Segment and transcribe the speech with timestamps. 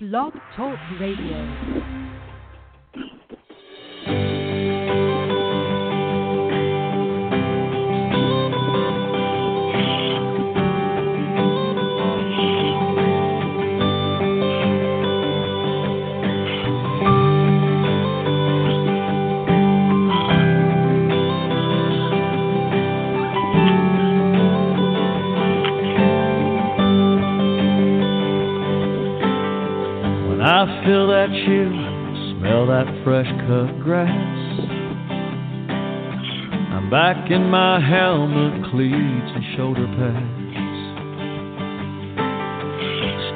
[0.00, 1.88] Blog Talk Radio.
[30.58, 31.70] I feel that chill,
[32.34, 34.10] smell that fresh cut grass.
[36.74, 40.48] I'm back in my helmet, cleats, and shoulder pads.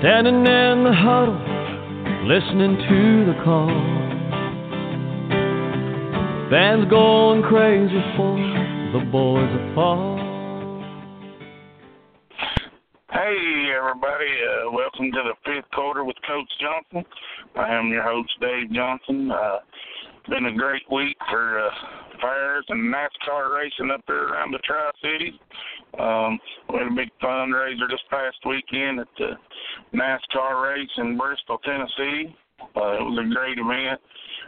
[0.00, 1.38] Standing in the huddle,
[2.27, 3.70] listening to the call.
[6.50, 8.34] Fans going crazy for
[8.98, 10.31] the boys of fall.
[13.12, 14.24] Hey, everybody.
[14.24, 17.05] Uh, welcome to the fifth quarter with Coach Johnson.
[17.56, 19.30] I am your host, Dave Johnson.
[19.30, 19.58] Uh,
[20.16, 21.70] it's been a great week for uh,
[22.22, 25.34] fires and NASCAR racing up there around the Tri Cities.
[26.00, 26.38] Um,
[26.72, 29.33] we had a big fundraiser this past weekend at the
[29.92, 32.34] NASCAR race in Bristol, Tennessee.
[32.62, 34.00] Uh, it was a great event.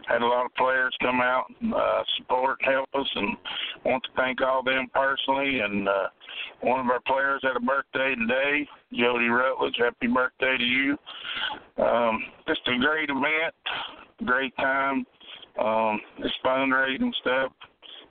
[0.08, 3.36] Had a lot of players come out and uh, support and help us, and
[3.84, 5.60] want to thank all them personally.
[5.60, 6.08] And uh,
[6.60, 9.76] one of our players had a birthday today, Jody Rutledge.
[9.78, 10.98] Happy birthday to you!
[11.82, 13.54] Um, just a great event,
[14.24, 15.06] great time.
[15.58, 17.52] Um, this fundraising stuff,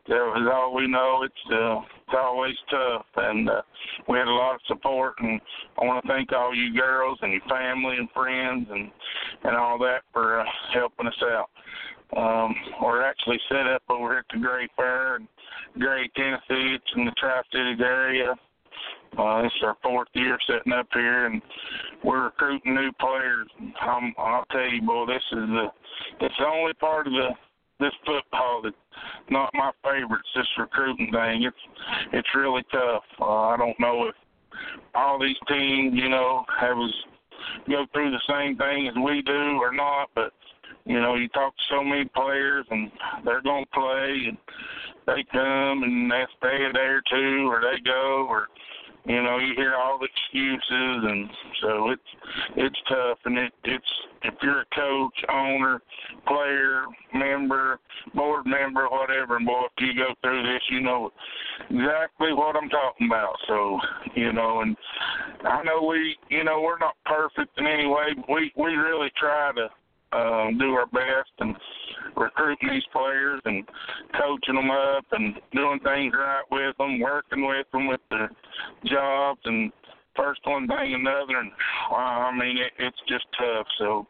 [0.08, 1.24] that is all we know.
[1.24, 3.62] It's uh, it's always tough, and uh,
[4.08, 5.16] we had a lot of support.
[5.20, 5.40] And
[5.82, 8.92] I want to thank all you girls and your family and friends and
[9.44, 11.50] and all that for uh, helping us out.
[12.16, 15.28] Um, we're actually set up over at the Gray Fair in
[15.80, 16.76] Gray, Tennessee.
[16.76, 18.36] It's in the Tri Cities area.
[19.18, 21.42] Uh, this is our fourth year setting up here, and
[22.04, 23.48] we're recruiting new players.
[23.82, 25.68] I'm, I'll tell you, boy, this is the
[26.22, 27.30] it's the only part of the
[27.84, 28.76] this football that's
[29.30, 30.22] not my favorite.
[30.22, 31.44] It's this recruiting thing.
[31.44, 31.58] It's
[32.14, 33.04] it's really tough.
[33.20, 34.16] Uh, I don't know if
[34.96, 36.94] all these teams, you know, have us
[37.68, 40.32] go through the same thing as we do or not, but
[40.86, 42.92] you know, you talk to so many players and
[43.26, 44.38] they're gonna play and
[45.06, 48.48] they come and they stay a day or two or they go or
[49.06, 51.30] you know, you hear all the excuses and
[51.62, 52.02] so it's
[52.56, 53.92] it's tough and it it's
[54.24, 55.82] if you're a coach, owner,
[56.26, 57.80] player, member,
[58.16, 61.12] board member, whatever, and boy, if you go through this, you know
[61.70, 63.36] exactly what I'm talking about.
[63.48, 63.80] So,
[64.16, 64.78] you know, and
[65.44, 69.12] I know we, you know, we're not perfect in any way, but we we really
[69.20, 69.68] try to
[70.14, 71.56] um, do our best and
[72.16, 73.68] recruiting these players and
[74.20, 78.30] coaching them up and doing things right with them, working with them with their
[78.86, 79.72] jobs and
[80.16, 81.52] first one thing another and
[81.92, 83.68] wow, I mean it, it's just tough.
[83.80, 84.08] So,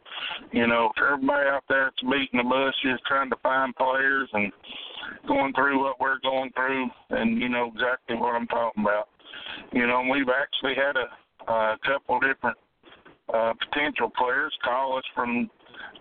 [0.51, 4.51] you know, for everybody out there that's beating the bushes trying to find players and
[5.27, 9.09] going through what we're going through and you know exactly what I'm talking about.
[9.71, 12.57] You know, we've actually had a, a couple different
[13.33, 15.49] uh, potential players call us from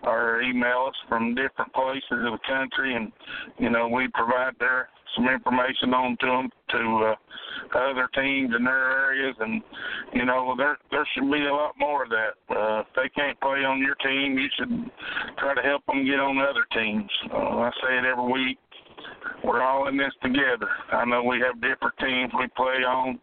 [0.03, 3.11] or email us from different places of the country, and
[3.57, 8.63] you know we provide their some information on to them to uh, other teams in
[8.63, 9.61] their areas, and
[10.13, 12.33] you know there there should be a lot more of that.
[12.49, 14.91] Uh, if they can't play on your team, you should
[15.37, 17.09] try to help them get on other teams.
[17.31, 18.57] Uh, I say it every week.
[19.43, 20.69] We're all in this together.
[20.91, 23.19] I know we have different teams we play on,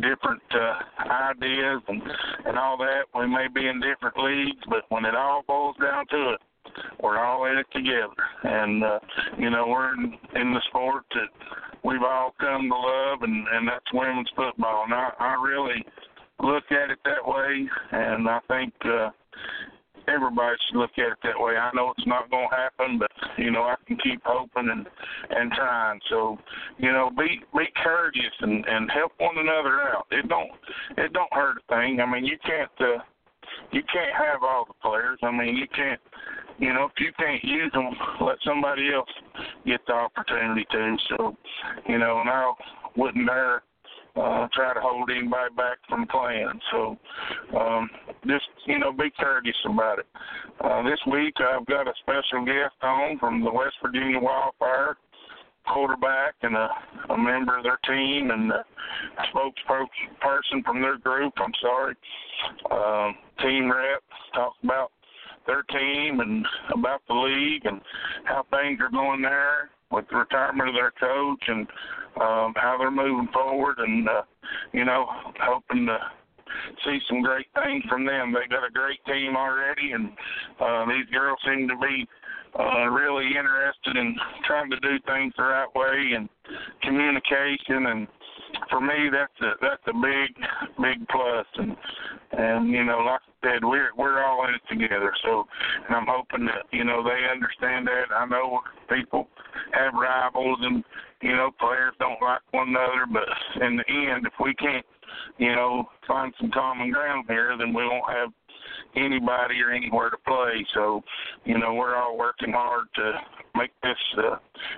[0.00, 2.02] different uh, ideas and
[2.46, 3.04] and all that.
[3.18, 6.40] We may be in different leagues, but when it all boils down to it,
[7.02, 8.14] we're all in it together.
[8.42, 8.98] And uh,
[9.38, 11.28] you know, we're in, in the sport that
[11.84, 14.84] we've all come to love, and and that's women's football.
[14.84, 15.84] And I, I really
[16.42, 18.74] look at it that way, and I think.
[18.84, 19.10] uh
[20.08, 21.56] everybody should look at it that way.
[21.56, 24.86] I know it's not going to happen, but you know I can keep hoping and
[25.30, 26.00] and trying.
[26.10, 26.38] So,
[26.78, 30.06] you know, be be courageous and and help one another out.
[30.10, 30.50] It don't
[30.96, 32.00] it don't hurt a thing.
[32.00, 33.02] I mean, you can't uh,
[33.72, 35.18] you can't have all the players.
[35.22, 36.00] I mean, you can't.
[36.58, 37.90] You know, if you can't use them,
[38.20, 39.08] let somebody else
[39.66, 40.96] get the opportunity to.
[41.08, 41.36] So,
[41.88, 42.52] you know, and I
[42.96, 43.62] wouldn't dare
[44.16, 46.60] uh, try to hold anybody back from playing.
[46.72, 46.96] So
[47.58, 47.90] um,
[48.26, 50.06] just you know, be courteous about it.
[50.60, 54.96] Uh, this week I've got a special guest on from the West Virginia Wildfire
[55.66, 56.68] quarterback and a,
[57.10, 58.64] a member of their team and a
[59.32, 61.32] spokesperson from their group.
[61.38, 61.94] I'm sorry,
[62.70, 64.02] um, team rep.
[64.34, 64.92] Talk about
[65.46, 67.80] their team and about the league and
[68.24, 71.66] how things are going there with the retirement of their coach and
[72.20, 74.22] um, how they're moving forward, and uh,
[74.72, 75.06] you know,
[75.40, 75.98] hoping to
[76.84, 78.32] see some great things from them.
[78.32, 80.10] They got a great team already, and
[80.60, 82.06] uh, these girls seem to be
[82.58, 84.14] uh, really interested in
[84.46, 86.28] trying to do things the right way and
[86.82, 88.06] communication and
[88.70, 90.30] for me that's a that's a big
[90.80, 91.76] big plus and
[92.36, 95.12] and you know like I said we're we're all in it together.
[95.24, 95.46] So
[95.86, 98.14] and I'm hoping that you know they understand that.
[98.14, 99.28] I know people
[99.72, 100.84] have rivals and
[101.22, 103.06] you know players don't like one another.
[103.10, 104.86] But in the end if we can't
[105.38, 108.30] you know find some common ground here then we won't have
[108.96, 110.66] anybody or anywhere to play.
[110.74, 111.02] So,
[111.44, 113.12] you know, we're all working hard to
[113.54, 114.36] make this uh,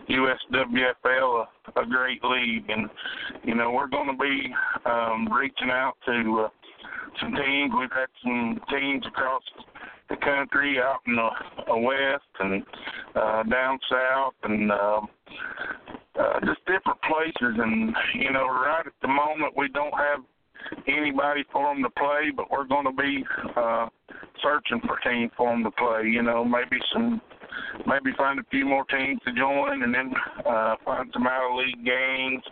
[0.08, 2.88] USWFL a, a great league, and
[3.44, 4.54] you know, we're going to be
[4.84, 6.48] um, reaching out to uh,
[7.20, 7.72] some teams.
[7.78, 9.42] We've had some teams across
[10.08, 12.62] the country, out in the uh, west and
[13.14, 15.00] uh, down south, and uh,
[16.18, 17.58] uh, just different places.
[17.58, 20.20] And you know, right at the moment, we don't have
[20.88, 23.24] anybody for them to play, but we're going to be
[23.56, 23.86] uh,
[24.42, 26.08] searching for teams for them to play.
[26.08, 27.20] You know, maybe some,
[27.86, 30.12] maybe find a few more teams to join, and then
[30.48, 32.42] uh, find some out of league games.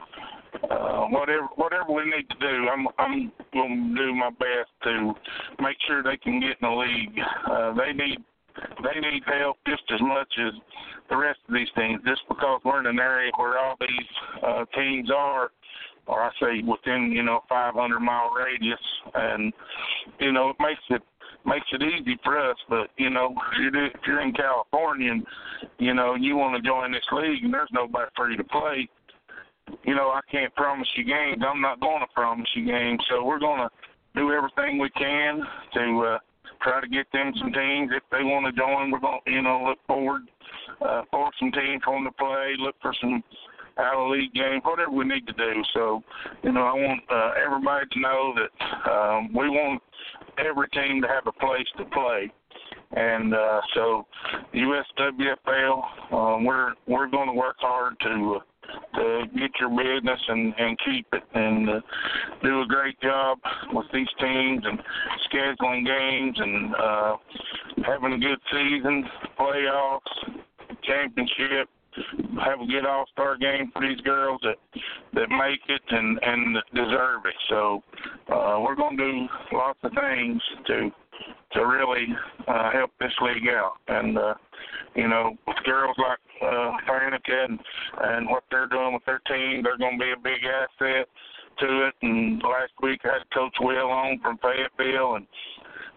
[0.71, 5.13] Uh, whatever whatever we need to do, I'm I'm to do my best to
[5.61, 7.19] make sure they can get in the league.
[7.51, 8.19] Uh, they need
[8.83, 10.53] they need help just as much as
[11.11, 12.01] the rest of these teams.
[12.07, 15.51] Just because we're in an area where all these uh, teams are,
[16.07, 18.79] or I say within you know 500 mile radius,
[19.15, 19.53] and
[20.21, 21.03] you know it makes it
[21.45, 22.57] makes it easy for us.
[22.69, 25.27] But you know if you're in California and
[25.79, 28.89] you know you want to join this league and there's nobody for you to play,
[29.85, 31.43] you know I can't promise you games.
[31.47, 33.01] I'm not going to promise you games.
[33.11, 33.71] So we're going to
[34.15, 35.43] do everything we can
[35.75, 36.19] to uh,
[36.63, 38.91] try to get them some teams if they want to join.
[38.91, 40.23] We're going to you know look forward
[40.81, 42.55] uh, for some teams for them to play.
[42.59, 43.23] Look for some
[43.79, 45.63] out of league game, whatever we need to do.
[45.75, 46.03] So,
[46.43, 49.83] you know, I want uh, everybody to know that um, we want
[50.39, 52.31] every team to have a place to play.
[52.93, 54.07] And uh, so,
[54.55, 58.41] USWFL, um, we're we're going to work hard to uh,
[58.97, 61.81] to get your business and and keep it and uh,
[62.43, 63.39] do a great job
[63.73, 64.79] with these teams and
[65.31, 67.17] scheduling games and uh,
[67.87, 69.05] having a good season,
[69.39, 70.01] playoffs,
[70.85, 71.69] championship,
[72.45, 74.57] have a good all star game for these girls that
[75.15, 77.35] that make it and and deserve it.
[77.49, 77.83] So
[78.33, 80.91] uh, we're going to do lots of things to
[81.53, 82.07] to really
[82.49, 83.75] uh, help this league out.
[83.89, 84.35] And uh,
[84.95, 87.59] you know, girls like uh, Fanica and
[88.01, 91.09] and what they're doing with their team, they're going to be a big asset
[91.61, 91.95] to it.
[92.03, 95.27] And last week I had Coach Will on from Fayetteville, and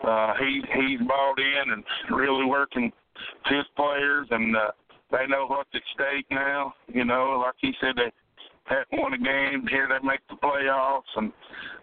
[0.03, 2.91] uh, he he's bought in and really working
[3.45, 4.55] his players and.
[4.55, 4.71] Uh,
[5.11, 6.73] they know what's at stake now.
[6.87, 8.11] You know, like he said, they
[8.65, 9.65] had won a game.
[9.69, 11.31] Here they make the playoffs and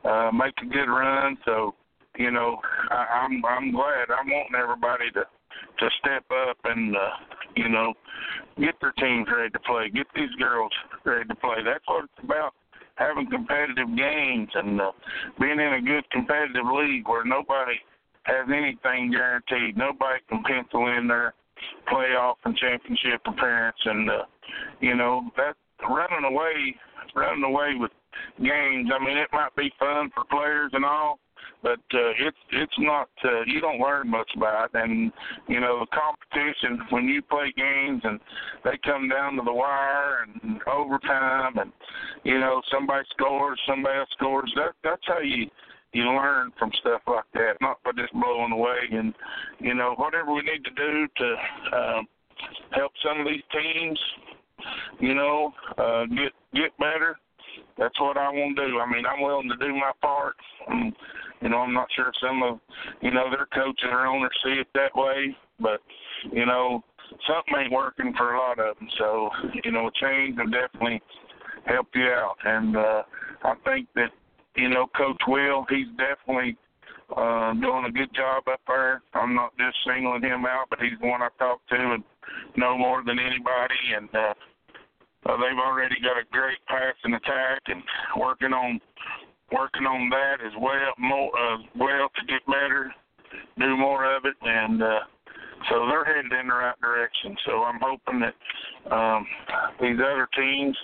[0.04, 1.36] uh, make a good run.
[1.44, 1.74] So,
[2.16, 2.58] you know,
[2.90, 4.10] I, I'm I'm glad.
[4.10, 5.24] I'm wanting everybody to
[5.78, 7.10] to step up and uh,
[7.56, 7.94] you know
[8.58, 9.90] get their teams ready to play.
[9.90, 10.72] Get these girls
[11.04, 11.56] ready to play.
[11.64, 12.54] That's what it's about.
[12.96, 14.92] Having competitive games and uh,
[15.40, 17.74] being in a good competitive league where nobody
[18.24, 19.76] has anything guaranteed.
[19.76, 21.34] Nobody can pencil in their
[21.92, 24.22] playoff and championship appearance, and uh,
[24.80, 25.56] you know that
[25.88, 26.74] running away,
[27.14, 27.90] running away with
[28.38, 28.90] games.
[28.94, 31.18] I mean, it might be fun for players and all,
[31.62, 33.08] but uh, it's it's not.
[33.24, 35.12] Uh, you don't learn much about it, and
[35.48, 38.20] you know the competition when you play games and
[38.64, 41.72] they come down to the wire and overtime, and
[42.24, 44.52] you know somebody scores, somebody else scores.
[44.56, 45.46] That that's how you
[45.94, 48.78] you learn from stuff like that, not by just blowing away.
[48.92, 49.14] And
[49.60, 52.08] you know, whatever we need to do to um,
[52.72, 53.98] help some of these teams,
[55.00, 57.16] you know, uh, get get better.
[57.78, 58.80] That's what I want to do.
[58.80, 60.36] I mean, I'm willing to do my part.
[60.68, 60.94] And,
[61.44, 62.58] you know, I'm not sure if some of,
[63.02, 65.80] you know, their coaches or owners see it that way, but
[66.32, 66.82] you know,
[67.28, 68.88] something ain't working for a lot of them.
[68.98, 69.28] So,
[69.62, 71.00] you know, a change will definitely
[71.66, 72.36] help you out.
[72.44, 73.02] And uh,
[73.44, 74.10] I think that
[74.56, 76.56] you know, Coach Will, he's definitely
[77.14, 79.02] uh, doing a good job up there.
[79.12, 82.04] I'm not just singling him out, but he's the one I talk to and
[82.56, 83.82] know more than anybody.
[83.96, 84.34] And uh,
[85.26, 87.82] uh, they've already got a great passing attack and
[88.16, 88.80] working on
[89.54, 92.92] working on that as well more uh, well to get better,
[93.58, 95.00] do more of it, and uh,
[95.70, 97.36] so they're headed in the right direction.
[97.46, 99.26] So I'm hoping that um,
[99.80, 100.76] these other teams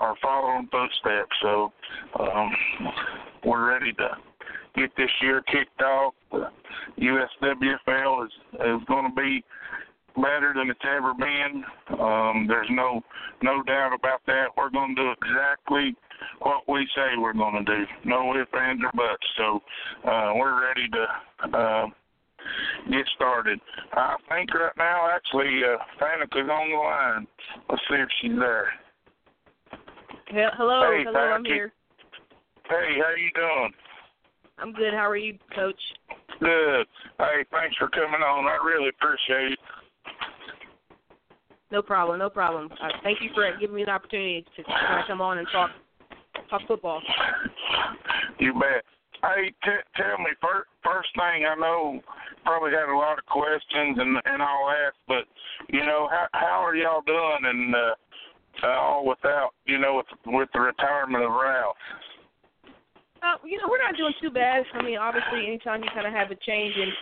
[0.00, 1.36] are following footsteps.
[1.42, 1.72] So
[2.20, 2.50] um,
[3.44, 4.08] we're ready to
[4.76, 6.14] get this year kicked off.
[6.30, 6.48] The
[6.98, 9.42] USWFL is is going to be
[10.16, 11.64] better than it's ever been.
[12.00, 13.00] Um, there's no
[13.42, 14.46] no doubt about that.
[14.56, 15.94] We're going to do exactly
[16.40, 17.84] what we say we're going to do.
[18.04, 19.26] No ifs, ands, or buts.
[19.36, 19.60] So
[20.08, 21.86] uh, we're ready to uh,
[22.90, 23.60] get started.
[23.92, 27.26] I think right now, actually, uh, Fanica's on the line.
[27.68, 28.72] Let's see if she's there.
[30.28, 31.72] Hello, hey, hello, I'm here.
[32.68, 33.72] Hey, how you doing?
[34.58, 34.92] I'm good.
[34.92, 35.80] How are you, Coach?
[36.40, 36.86] Good.
[37.18, 38.46] Hey, thanks for coming on.
[38.46, 39.58] I really appreciate it.
[41.70, 42.70] No problem, no problem.
[42.72, 44.62] Uh, thank you for giving me an opportunity to
[45.06, 45.70] come on and talk
[46.46, 47.02] talk football.
[48.38, 48.84] You bet.
[49.22, 50.68] Hey, t- tell me first.
[50.84, 52.00] First thing I know,
[52.44, 55.24] probably had a lot of questions and and all that, but
[55.68, 57.94] you know how how are y'all doing and uh,
[58.62, 61.76] uh, all without you know with with the retirement of Ralph.
[63.22, 64.64] Uh, you know, we're not doing too bad.
[64.74, 66.92] I mean, obviously, anytime you kind of have a change in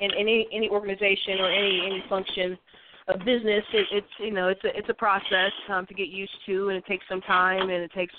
[0.00, 2.58] in any any organization or any any function
[3.08, 6.34] of business, it, it's you know it's a it's a process um, to get used
[6.46, 8.14] to, and it takes some time, and it takes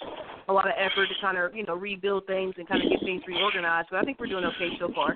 [0.47, 2.99] a lot of effort to kind of you know rebuild things and kind of get
[3.01, 3.87] things reorganized.
[3.91, 5.15] But I think we're doing okay so far.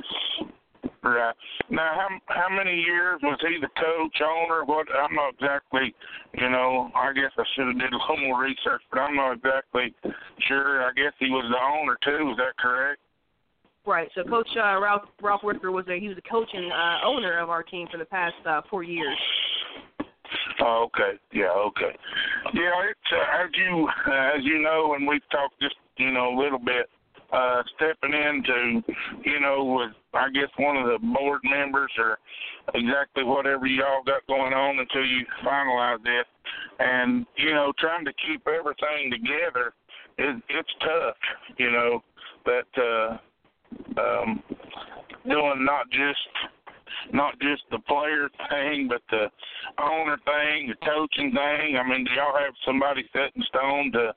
[1.03, 1.36] Right.
[1.69, 4.65] Now, how how many years was he the coach, owner?
[4.65, 5.93] What I'm not exactly,
[6.33, 6.89] you know.
[6.95, 9.93] I guess I should have did a little more research, but I'm not exactly
[10.47, 10.83] sure.
[10.83, 12.31] I guess he was the owner too.
[12.31, 13.00] Is that correct?
[13.88, 14.10] Right.
[14.15, 17.39] So Coach uh, Ralph Ralph Whitaker was a he was the coach and uh, owner
[17.39, 19.17] of our team for the past uh, four years.
[20.60, 21.17] Oh, okay.
[21.32, 21.96] Yeah, okay.
[22.53, 26.36] Yeah, it's uh, as you uh, as you know, and we've talked just you know
[26.36, 26.89] a little bit
[27.32, 28.82] uh, stepping into,
[29.24, 32.17] you know, with I guess one of the board members or
[32.75, 36.27] exactly whatever y'all got going on until you finalize it,
[36.79, 39.74] and you know, trying to keep everything together
[40.17, 41.15] is it's tough,
[41.58, 42.03] you know,
[42.46, 43.17] that uh,
[43.98, 44.43] um,
[45.27, 46.27] doing not just
[47.13, 49.27] not just the player thing, but the
[49.81, 51.77] owner thing, the coaching thing.
[51.77, 54.13] I mean, do y'all have somebody set in stone to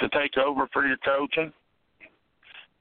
[0.00, 1.52] to take over for your coaching?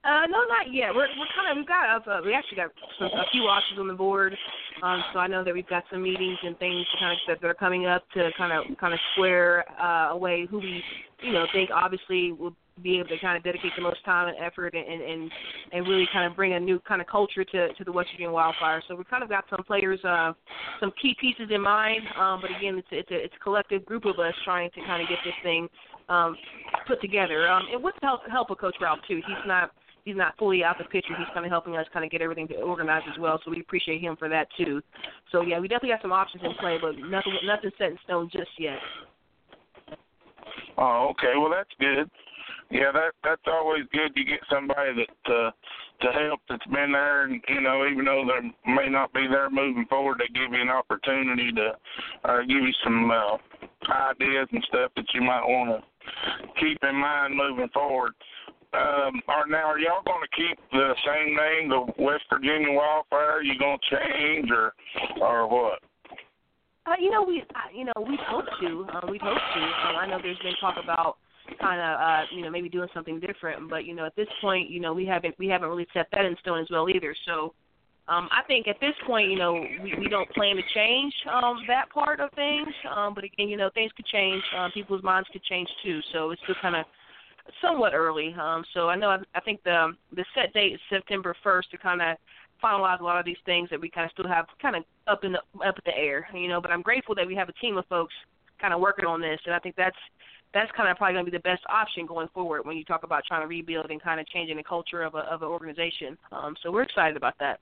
[0.04, 0.94] Uh, no, not yet.
[0.94, 3.88] We're we're kind of we've got uh, we actually got some, a few options on
[3.88, 4.36] the board.
[4.82, 7.48] Um, so I know that we've got some meetings and things kind of that, that
[7.48, 10.84] are coming up to kind of kind of square uh, away who we
[11.22, 14.38] you know think obviously will be able to kind of dedicate the most time and
[14.40, 15.32] effort and and
[15.72, 18.32] and really kind of bring a new kind of culture to to the West Virginia
[18.32, 18.82] Wildfire.
[18.88, 20.34] So we've kind of got some players, uh,
[20.80, 22.02] some key pieces in mind.
[22.20, 25.04] Um, but again, it's it's a, it's a collective group of us trying to kind
[25.04, 25.68] of get this thing
[26.10, 26.36] um,
[26.88, 27.48] put together.
[27.48, 29.72] Um, and with the help, help of Coach Ralph too, he's not
[30.04, 31.14] he's not fully out the picture.
[31.18, 33.40] He's kind of helping us kind of get everything organized as well.
[33.46, 34.82] So we appreciate him for that too.
[35.32, 38.30] So yeah, we definitely got some options in play, but nothing nothing set in stone
[38.32, 38.80] just yet.
[40.78, 41.34] Oh, okay.
[41.38, 42.10] Well, that's good.
[42.74, 44.12] Yeah, that that's always good.
[44.16, 45.52] You get somebody that uh,
[46.02, 49.50] to help that's been there, and you know, even though they may not be there
[49.50, 51.78] moving forward, they give you an opportunity to
[52.26, 53.38] uh, give you some uh,
[54.10, 55.84] ideas and stuff that you might want to
[56.60, 58.14] keep in mind moving forward
[58.74, 63.38] um, are now are y'all going to keep the same name, the West Virginia Wildfire?
[63.38, 64.74] Are you going to change or
[65.22, 65.80] or what?
[66.86, 68.86] Uh, you know, we uh, you know we hope to.
[68.92, 69.62] Uh, we hope to.
[69.62, 71.18] Um, I know there's been talk about
[71.60, 74.70] kind of uh, you know maybe doing something different, but you know at this point,
[74.70, 77.16] you know we haven't we haven't really set that in stone as well either.
[77.26, 77.54] So.
[78.06, 81.64] Um, I think at this point, you know, we, we don't plan to change um,
[81.70, 82.68] that part of things.
[82.94, 84.44] Um, but again, you know, things could change.
[84.58, 86.02] Um, people's minds could change too.
[86.12, 86.86] So it's still kind of
[87.62, 88.36] somewhat early.
[88.40, 91.78] Um, so I know I, I think the the set date is September 1st to
[91.78, 92.18] kind of
[92.64, 95.24] finalize a lot of these things that we kind of still have kind of up
[95.24, 96.62] in the up in the air, you know.
[96.62, 98.14] But I'm grateful that we have a team of folks
[98.60, 99.98] kind of working on this, and I think that's
[100.54, 103.04] that's kind of probably going to be the best option going forward when you talk
[103.04, 106.18] about trying to rebuild and kind of changing the culture of a of an organization.
[106.32, 107.60] Um, so we're excited about that.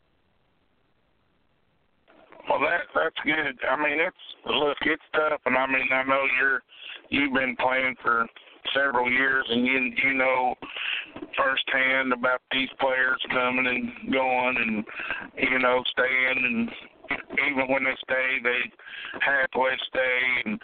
[2.49, 3.57] Well, that that's good.
[3.69, 6.61] I mean, it's look, it's tough, and I mean, I know you're
[7.09, 8.27] you've been playing for
[8.73, 10.55] several years, and you you know
[11.37, 14.85] firsthand about these players coming and going, and
[15.49, 16.69] you know staying, and
[17.47, 18.59] even when they stay, they
[19.21, 20.59] halfway stay, and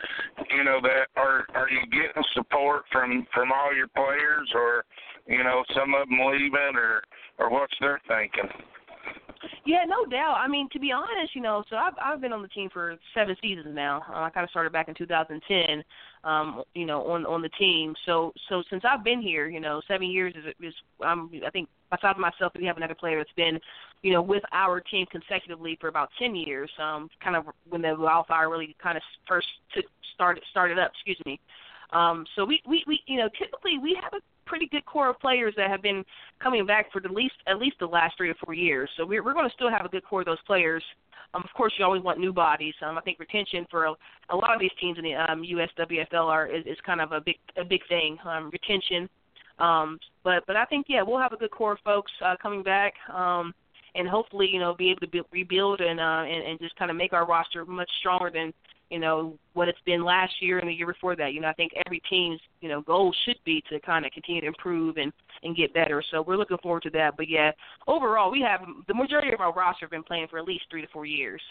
[0.50, 1.08] you know that.
[1.16, 4.86] Are are you getting support from from all your players, or
[5.28, 7.02] you know some of them leaving, or
[7.38, 8.50] or what's their thinking?
[9.66, 10.38] Yeah, no doubt.
[10.38, 12.96] I mean, to be honest, you know, so I've I've been on the team for
[13.14, 14.04] seven seasons now.
[14.10, 15.84] Uh, I kind of started back in 2010,
[16.24, 17.94] um, you know, on on the team.
[18.06, 21.70] So so since I've been here, you know, seven years is is I'm I think
[21.92, 23.60] besides myself, we have another player that's been,
[24.02, 26.70] you know, with our team consecutively for about 10 years.
[26.80, 30.92] Um, kind of when the wildfire really kind of first to started started up.
[30.94, 31.40] Excuse me.
[31.92, 35.20] Um, so we, we, we, you know, typically we have a pretty good core of
[35.20, 36.04] players that have been
[36.42, 38.90] coming back for the least at least the last three or four years.
[38.98, 40.84] So we're we're going to still have a good core of those players.
[41.34, 42.74] Um, of course, you always want new bodies.
[42.86, 43.94] Um, I think retention for a,
[44.30, 47.22] a lot of these teams in the um, USWFL are is, is kind of a
[47.22, 48.18] big a big thing.
[48.26, 49.10] Um, retention.
[49.60, 52.64] Um, but but I think yeah, we'll have a good core of folks uh, coming
[52.64, 52.94] back.
[53.14, 53.54] Um,
[53.96, 56.92] and hopefully, you know, be able to be, rebuild and, uh, and and just kind
[56.92, 58.54] of make our roster much stronger than
[58.90, 61.34] you know what it's been last year and the year before that.
[61.34, 64.42] You know, I think every team's you know goal should be to kind of continue
[64.42, 65.12] to improve and
[65.44, 66.04] and get better.
[66.12, 67.18] So we're looking forward to that.
[67.18, 67.52] But yeah,
[67.88, 70.82] overall, we have the majority of our roster have been playing for at least three
[70.82, 71.42] to four years.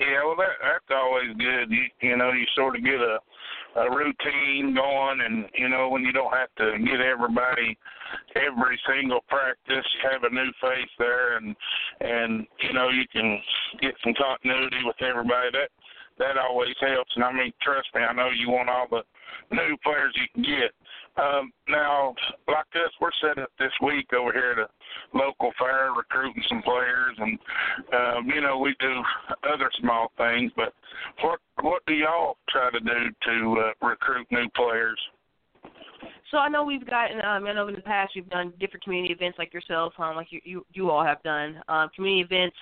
[0.00, 1.70] Yeah, well, that that's always good.
[1.70, 3.18] You you know, you sort of get a
[3.76, 7.78] a routine going, and you know when you don't have to get everybody
[8.34, 11.54] every single practice, have a new face there, and
[12.00, 13.38] and you know you can
[13.80, 15.50] get some continuity with everybody.
[15.52, 15.70] That
[16.18, 17.12] that always helps.
[17.14, 19.02] And I mean, trust me, I know you want all the
[19.54, 20.72] new players you can get.
[21.16, 22.14] Um, now,
[22.46, 24.68] like us, we're set up this week over here at a
[25.16, 27.38] local fair, recruiting some players, and
[27.92, 29.02] um, you know we do
[29.52, 30.52] other small things.
[30.56, 30.72] But
[31.22, 34.98] what what do y'all try to do to uh, recruit new players?
[36.30, 37.18] So I know we've gotten.
[37.18, 40.28] Um, I know in the past we've done different community events like yourself, um, like
[40.30, 41.60] you you, you all have done.
[41.68, 42.56] Um, community events,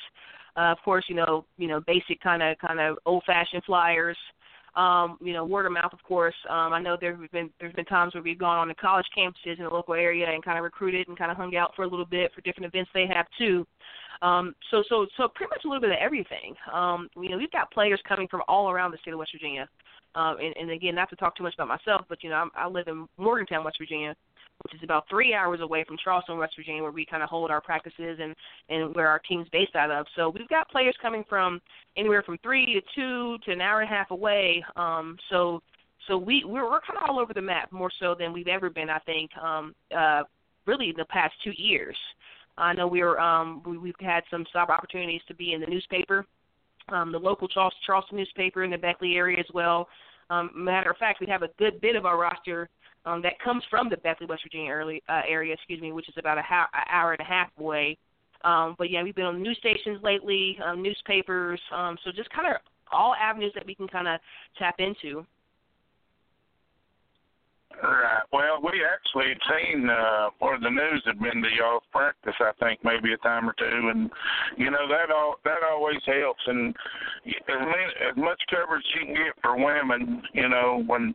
[0.56, 4.16] uh, of course, you know you know basic kind of kind of old fashioned flyers
[4.78, 6.36] um, you know, word of mouth, of course.
[6.48, 9.58] Um, I know there's been there's been times where we've gone on to college campuses
[9.58, 11.88] in the local area and kind of recruited and kind of hung out for a
[11.88, 13.66] little bit for different events they have too.
[14.22, 16.54] Um, so so so pretty much a little bit of everything.
[16.72, 19.68] Um, you know, we've got players coming from all around the state of West Virginia.
[20.14, 22.50] Um, and, and again, not to talk too much about myself, but you know, I'm,
[22.56, 24.14] I live in Morgantown, West Virginia,
[24.62, 27.50] which is about three hours away from Charleston, West Virginia, where we kind of hold
[27.50, 28.34] our practices and
[28.68, 30.06] and where our team's based out of.
[30.16, 31.60] So we've got players coming from
[31.96, 34.64] anywhere from three to two to an hour and a half away.
[34.76, 35.62] Um, so
[36.06, 38.70] so we we're, we're kind of all over the map, more so than we've ever
[38.70, 39.30] been, I think.
[39.36, 40.22] Um, uh,
[40.66, 41.96] really, in the past two years.
[42.56, 46.26] I know we're um, we, we've had some job opportunities to be in the newspaper,
[46.88, 49.88] um, the local Charleston, Charleston newspaper in the Beckley area as well.
[50.30, 52.68] Um, matter of fact, we have a good bit of our roster
[53.04, 56.14] um, that comes from the Beckley, West Virginia early, uh, area, excuse me, which is
[56.18, 57.96] about a ha- an hour and a half away.
[58.44, 62.46] Um, but yeah, we've been on news stations lately, um, newspapers, um, so just kind
[62.48, 62.60] of
[62.92, 64.20] all avenues that we can kind of
[64.58, 65.26] tap into.
[67.82, 68.22] Right.
[68.32, 72.34] Well, we actually had seen uh, where the news had been to y'all's practice.
[72.40, 74.10] I think maybe a time or two, and
[74.56, 76.40] you know that all that always helps.
[76.46, 76.74] And
[77.26, 81.14] as many, as much coverage you can get for women, you know, when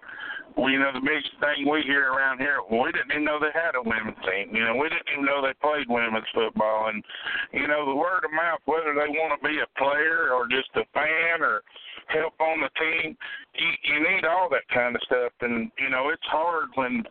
[0.56, 3.54] well, you know, the biggest thing we hear around here, we didn't even know they
[3.54, 4.54] had a women's team.
[4.54, 6.90] You know, we didn't even know they played women's football.
[6.90, 7.04] And,
[7.52, 10.70] you know, the word of mouth, whether they want to be a player or just
[10.76, 11.62] a fan or
[12.08, 13.18] help on the team,
[13.56, 15.34] you, you need all that kind of stuff.
[15.42, 17.04] And, you know, it's hard when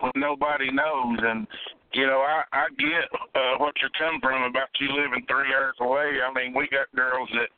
[0.00, 1.18] when nobody knows.
[1.22, 1.46] And,
[1.92, 5.76] you know, I, I get uh, what you're coming from about you living three hours
[5.80, 6.18] away.
[6.24, 7.50] I mean, we got girls that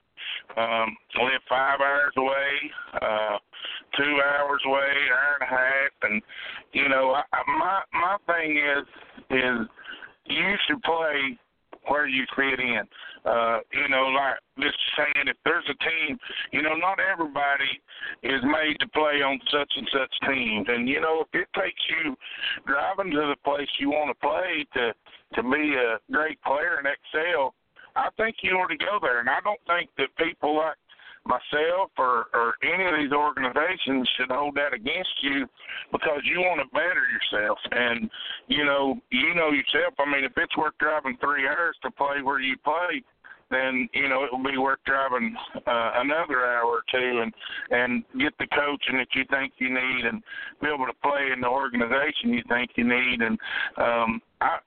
[0.61, 2.51] um, live five hours away,
[3.01, 3.39] uh,
[3.97, 6.23] two hours away, hour and a half, and
[6.73, 7.23] you know, I,
[7.59, 8.87] my my thing is
[9.31, 9.67] is
[10.27, 11.39] you should play
[11.89, 12.83] where you fit in.
[13.25, 16.19] Uh, you know, like just saying, if there's a team,
[16.53, 17.71] you know, not everybody
[18.23, 20.67] is made to play on such and such teams.
[20.69, 22.17] And you know, if it takes you
[22.67, 24.93] driving to the place you want to play to
[25.35, 27.55] to be a great player and excel,
[27.95, 30.77] I think you ought to go there, and I don't think that people like
[31.25, 35.47] myself or or any of these organizations should hold that against you
[35.93, 37.59] because you want to better yourself.
[37.71, 38.11] And
[38.49, 39.95] you know you know yourself.
[39.99, 43.03] I mean if it's worth driving three hours to play where you play
[43.53, 47.33] then you know it will be worth driving uh, another hour or two and
[47.71, 50.23] and get the coaching that you think you need and
[50.61, 53.21] be able to play in the organization you think you need.
[53.21, 53.39] And
[53.77, 54.59] um i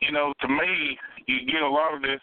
[0.00, 2.20] you know to me you get a lot of this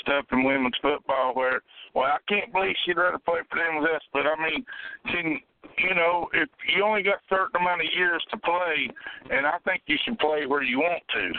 [0.00, 1.60] stuff in women's football where,
[1.94, 4.02] well, I can't believe she'd rather play for them as us.
[4.12, 4.64] But I mean,
[5.06, 5.40] can
[5.78, 8.90] you know, if you only got a certain amount of years to play,
[9.30, 11.32] and I think you should play where you want to.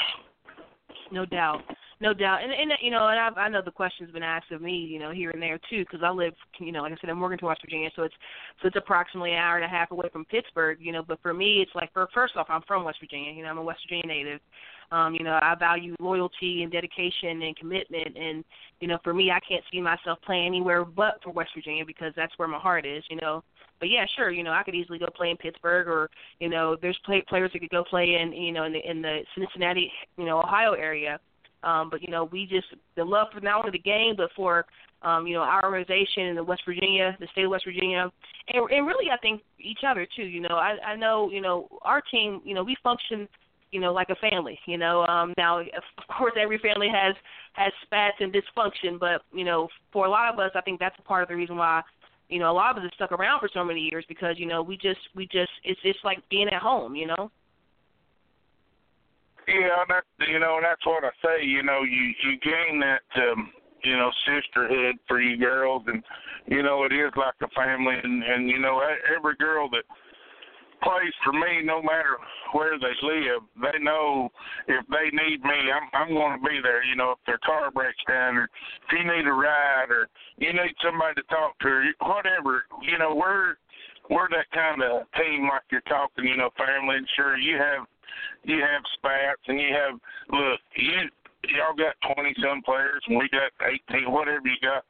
[1.11, 1.61] No doubt.
[2.03, 4.61] No doubt, and and you know, and I I know the question's been asked of
[4.61, 7.09] me, you know, here and there too, because I live, you know, like I said,
[7.09, 8.15] in Morgantown, West Virginia, so it's
[8.61, 11.01] so it's approximately an hour and a half away from Pittsburgh, you know.
[11.01, 13.57] But for me, it's like, for first off, I'm from West Virginia, you know, I'm
[13.57, 14.41] a West Virginia native.
[14.91, 18.43] Um, you know, I value loyalty and dedication and commitment, and
[18.81, 22.11] you know, for me, I can't see myself playing anywhere but for West Virginia because
[22.17, 23.45] that's where my heart is, you know.
[23.79, 26.09] But yeah, sure, you know, I could easily go play in Pittsburgh, or
[26.41, 29.01] you know, there's play, players that could go play in, you know, in the in
[29.01, 31.17] the Cincinnati, you know, Ohio area
[31.63, 34.65] um, but you know, we just the love for not only the game, but for
[35.01, 38.11] um, you know our organization in the West Virginia, the state of West Virginia,
[38.49, 40.23] and, and really I think each other too.
[40.23, 42.41] You know, I, I know you know our team.
[42.43, 43.27] You know, we function
[43.71, 44.59] you know like a family.
[44.65, 45.67] You know, um, now of
[46.17, 47.15] course every family has
[47.53, 50.95] has spats and dysfunction, but you know for a lot of us, I think that's
[51.05, 51.81] part of the reason why
[52.29, 54.45] you know a lot of us have stuck around for so many years because you
[54.45, 56.95] know we just we just it's it's like being at home.
[56.95, 57.31] You know.
[59.47, 61.45] Yeah, that you know, that's what I say.
[61.45, 63.51] You know, you you gain that um,
[63.83, 66.03] you know sisterhood for you girls, and
[66.47, 68.81] you know it is like a family, and and you know
[69.15, 69.83] every girl that
[70.81, 72.19] plays for me, no matter
[72.51, 74.29] where they live, they know
[74.67, 76.83] if they need me, I'm I'm going to be there.
[76.83, 80.53] You know, if their car breaks down, or if you need a ride, or you
[80.53, 82.63] need somebody to talk to, or whatever.
[82.81, 83.55] You know, we're
[84.09, 86.25] we're that kind of team, like you're talking.
[86.25, 86.97] You know, family.
[86.97, 87.87] And sure, you have
[88.43, 89.99] you have spats and you have
[90.29, 91.09] look you
[91.55, 94.83] y'all got twenty some players and we got eighteen whatever you got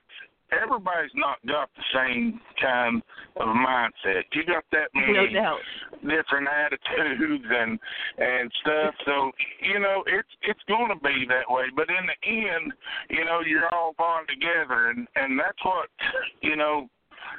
[0.61, 3.01] everybody's not got the same kind
[3.37, 4.23] of mindset.
[4.33, 5.59] You got that many no doubt.
[6.01, 7.79] different attitudes and
[8.17, 8.93] and stuff.
[9.05, 9.31] So
[9.61, 11.65] you know it's it's going to be that way.
[11.75, 12.73] But in the end,
[13.09, 15.89] you know you're all bond together, and and that's what
[16.41, 16.87] you know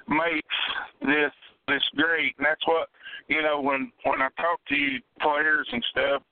[0.09, 0.57] makes
[1.03, 1.33] this
[1.69, 2.35] this great.
[2.39, 2.89] And that's what
[3.29, 6.23] you know when when I talk to you players and stuff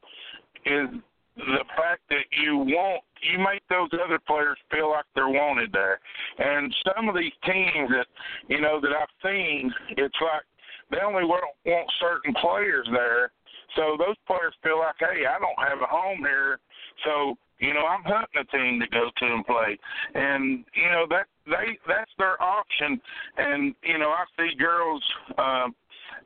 [0.66, 0.88] is
[1.36, 6.00] the fact that you want you make those other players feel like they're wanted there.
[6.38, 8.06] And some of these teams that
[8.48, 10.42] you know that I've seen, it's like
[10.90, 13.32] they only want certain players there.
[13.76, 16.58] So those players feel like, hey, I don't have a home here,
[17.04, 19.78] so you know I'm hunting a team to go to and play.
[20.14, 23.00] And you know that they that's their option.
[23.36, 25.02] And you know I see girls.
[25.36, 25.68] Uh,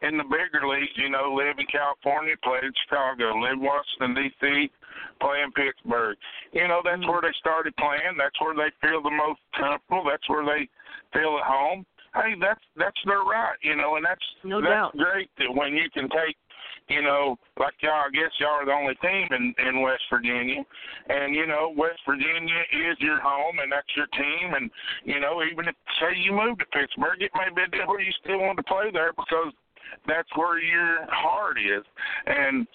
[0.02, 4.12] in the bigger leagues, you know, live in California, play in Chicago, live in Washington
[4.14, 4.70] D.C.,
[5.20, 6.16] play in Pittsburgh.
[6.52, 7.11] You know, that's mm-hmm.
[7.11, 8.18] where they started playing.
[8.18, 10.05] That's where they feel the most comfortable.
[10.05, 10.68] That's where they
[11.16, 11.87] feel at home.
[12.14, 14.96] Hey, that's that's their right, you know, and that's no that's doubt.
[14.96, 16.37] great that when you can take
[16.88, 20.62] you know, like y'all, I guess y'all are the only team in in West Virginia,
[21.09, 24.70] and you know, West Virginia is your home, and that's your team, and
[25.05, 28.12] you know, even if say you move to Pittsburgh, it may be a where you
[28.22, 29.53] still want to play there because
[30.07, 31.85] that's where your heart is.
[32.27, 32.66] And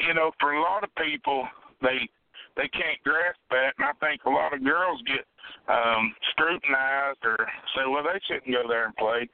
[0.00, 1.48] you know, for a lot of people,
[1.82, 2.08] they
[2.56, 5.26] they can't grasp that, and I think a lot of girls get
[5.68, 7.36] um, scrutinized or
[7.74, 9.28] say, well, they shouldn't go there and play.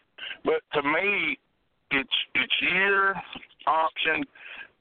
[0.44, 1.38] But to me,
[1.92, 3.14] it's it's your
[3.66, 4.24] option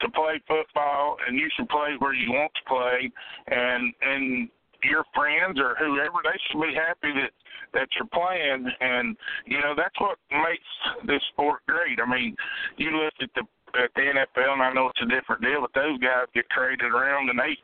[0.02, 3.12] to play football, and you should play where you want to play,
[3.48, 4.50] and and
[4.84, 7.32] your friends or whoever they should be happy that
[7.74, 8.70] that you're playing.
[8.82, 12.00] And you know that's what makes this sport great.
[12.02, 12.36] I mean
[12.78, 13.44] you look at the
[13.80, 16.92] at the nfl and i know it's a different deal but those guys get traded
[16.92, 17.56] around and they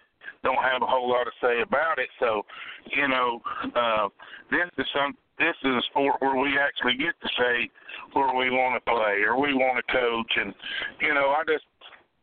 [0.42, 2.08] don't have a whole lot to say about it.
[2.20, 2.44] So
[2.96, 3.42] you know
[3.76, 4.08] uh
[4.52, 7.70] this is some this is a sport where we actually get to say
[8.14, 10.54] where we want to play or we want to coach and
[11.02, 11.66] you know i just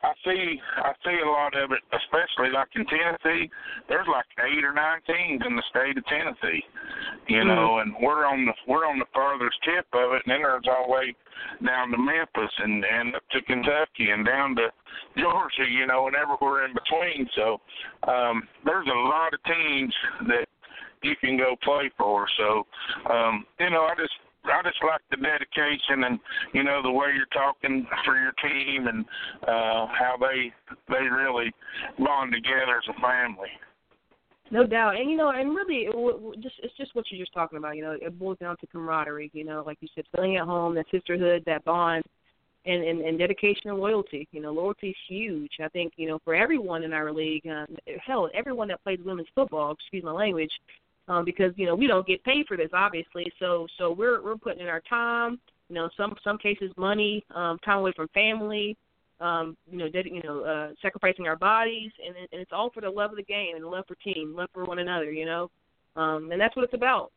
[0.05, 3.50] I see I see a lot of it, especially like in Tennessee.
[3.88, 6.62] There's like eight or nine teams in the state of Tennessee,
[7.29, 7.48] you mm-hmm.
[7.48, 10.68] know, and we're on the we're on the farthest tip of it, and then there's
[10.68, 11.14] all the way
[11.64, 14.68] down to Memphis and and up to Kentucky and down to
[15.16, 17.29] Georgia, you know, and everywhere in between.
[17.35, 17.61] So
[18.07, 19.94] um, there's a lot of teams
[20.29, 20.43] that
[21.04, 22.26] you can go play for.
[22.38, 22.66] So
[23.12, 24.12] um, you know, I just
[24.44, 26.18] I just like the dedication and
[26.52, 29.04] you know the way you're talking for your team and
[29.42, 30.52] uh, how they
[30.88, 31.52] they really
[31.98, 33.48] bond together as a family.
[34.50, 37.58] No doubt, and you know, and really, it, just it's just what you're just talking
[37.58, 37.76] about.
[37.76, 39.30] You know, it boils down to camaraderie.
[39.32, 42.04] You know, like you said, feeling at home, that sisterhood, that bond,
[42.66, 44.28] and and, and dedication and loyalty.
[44.32, 45.52] You know, loyalty is huge.
[45.62, 47.64] I think you know for everyone in our league, uh,
[48.04, 49.72] hell, everyone that plays women's football.
[49.72, 50.52] Excuse my language
[51.08, 53.30] um, because you know we don't get paid for this, obviously.
[53.38, 55.38] So so we're we're putting in our time,
[55.68, 58.76] you know, some some cases money, um, time away from family,
[59.20, 62.80] um, you know, ded- you know, uh, sacrificing our bodies, and and it's all for
[62.80, 65.50] the love of the game and love for team, love for one another, you know,
[65.96, 67.10] um, and that's what it's about.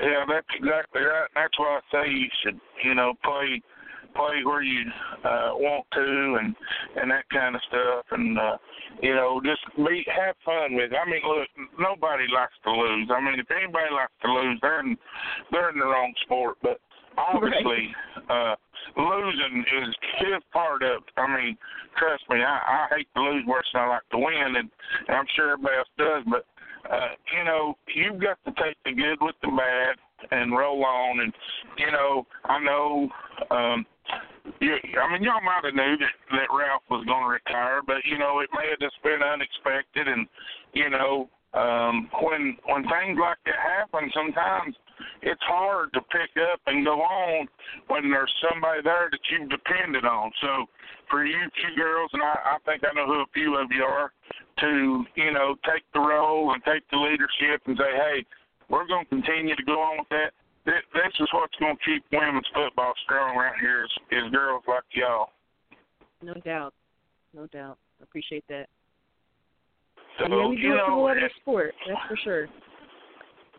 [0.00, 1.28] Yeah, that's exactly right.
[1.34, 3.62] That's why I say you should, you know, play
[4.16, 4.84] play where you
[5.24, 6.54] uh, want to, and
[6.96, 8.56] and that kind of stuff, and uh,
[9.02, 10.92] you know, just be have fun with.
[10.92, 10.96] It.
[10.96, 11.48] I mean, look,
[11.78, 13.08] nobody likes to lose.
[13.12, 14.96] I mean, if anybody likes to lose, they're in
[15.52, 16.56] they're in the wrong sport.
[16.62, 16.80] But
[17.18, 17.92] obviously,
[18.28, 18.54] right.
[18.54, 19.94] uh, losing is
[20.26, 21.02] is part of.
[21.02, 21.20] It.
[21.20, 21.56] I mean,
[21.98, 24.70] trust me, I, I hate to lose worse than I like to win, and,
[25.08, 26.24] and I'm sure everybody else does.
[26.30, 26.46] But
[26.90, 29.96] uh, you know, you've got to take the good with the bad
[30.30, 31.20] and roll on.
[31.20, 31.32] And
[31.78, 33.08] you know, I know.
[33.50, 33.86] um
[34.60, 38.04] you, I mean, y'all might have knew that, that Ralph was going to retire, but
[38.04, 40.26] you know, it may have just been unexpected, and
[40.72, 44.76] you know, um, when when things like that happen, sometimes
[45.22, 47.48] it's hard to pick up and go on
[47.88, 50.30] when there's somebody there that you've depended on.
[50.40, 50.66] So
[51.10, 53.84] for you two girls, and I, I think I know who a few of you
[53.84, 54.12] are,
[54.60, 58.24] to you know take the role and take the leadership and say, hey,
[58.68, 60.32] we're going to continue to go on with that.
[60.66, 64.82] This is what's going to keep women's football strong around here is, is girls like
[64.90, 65.30] y'all.
[66.22, 66.74] No doubt,
[67.32, 67.78] no doubt.
[68.02, 68.66] Appreciate that.
[70.18, 71.74] So, yeah, we do it for sport.
[71.86, 72.48] That's for sure.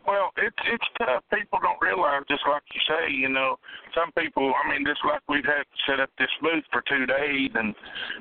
[0.06, 1.22] Well, it's it's tough.
[1.32, 3.56] People don't realize, just like you say, you know,
[3.94, 4.52] some people.
[4.56, 7.74] I mean, just like we've had to set up this booth for two days, and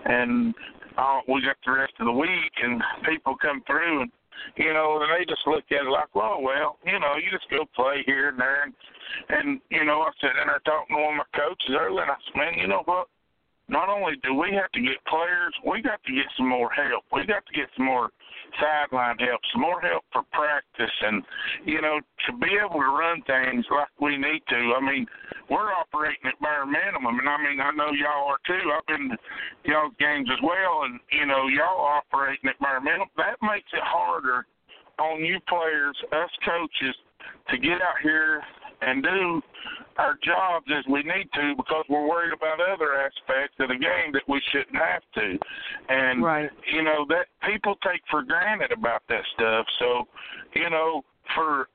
[0.05, 0.53] and
[0.97, 4.11] uh, we got the rest of the week, and people come through, and
[4.55, 7.49] you know, and they just look at it like, well, well, you know, you just
[7.49, 8.73] go play here and there, and
[9.29, 12.11] and you know, I said, and I talked to one of my coaches earlier, and
[12.11, 13.07] I said, man, you know what?
[13.69, 17.03] Not only do we have to get players, we got to get some more help.
[17.11, 18.09] We got to get some more
[18.59, 21.23] sideline help, some more help for practice, and
[21.65, 24.73] you know to be able to run things like we need to.
[24.77, 25.05] I mean,
[25.49, 28.71] we're operating at bare minimum, and I mean I know y'all are too.
[28.71, 29.17] I've been to
[29.65, 33.09] y'all's games as well, and you know y'all operating at bare minimum.
[33.17, 34.45] That makes it harder
[34.99, 36.95] on you players, us coaches,
[37.49, 38.41] to get out here
[38.81, 39.41] and do
[39.97, 44.13] our jobs as we need to because we're worried about other aspects of the game
[44.13, 45.37] that we shouldn't have to.
[45.89, 46.49] And right.
[46.71, 49.65] you know that people take for granted about that stuff.
[49.79, 50.07] So,
[50.53, 51.03] you know,
[51.35, 51.67] for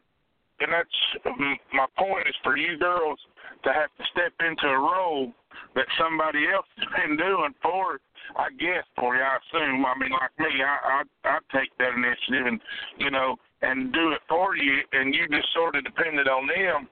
[0.60, 3.18] and that's um, my point is for you girls
[3.64, 5.32] to have to step into a role
[5.74, 7.98] that somebody else has been doing for
[8.36, 9.84] I guess for you, I assume.
[9.84, 12.60] I mean, like me, I I I take that initiative and
[12.98, 16.88] you know and do it for you, and you just sort of depended on them.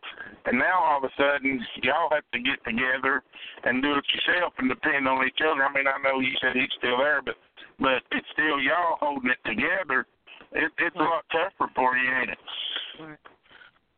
[0.47, 3.23] And now all of a sudden, y'all have to get together
[3.65, 5.63] and do it yourself and depend on each other.
[5.63, 7.35] I mean, I know you said he's still there, but
[7.79, 10.07] but it's still y'all holding it together.
[10.53, 12.39] It, it's a lot tougher for you, ain't it?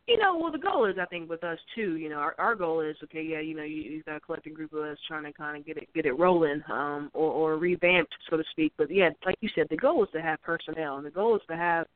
[0.06, 1.96] You know, well, the goal is, I think, with us too.
[1.96, 4.54] You know, our our goal is, okay, yeah, you know, you, you've got a collective
[4.54, 7.56] group of us trying to kind of get it get it rolling, um, or or
[7.58, 8.72] revamped, so to speak.
[8.76, 11.42] But yeah, like you said, the goal is to have personnel, and the goal is
[11.48, 11.86] to have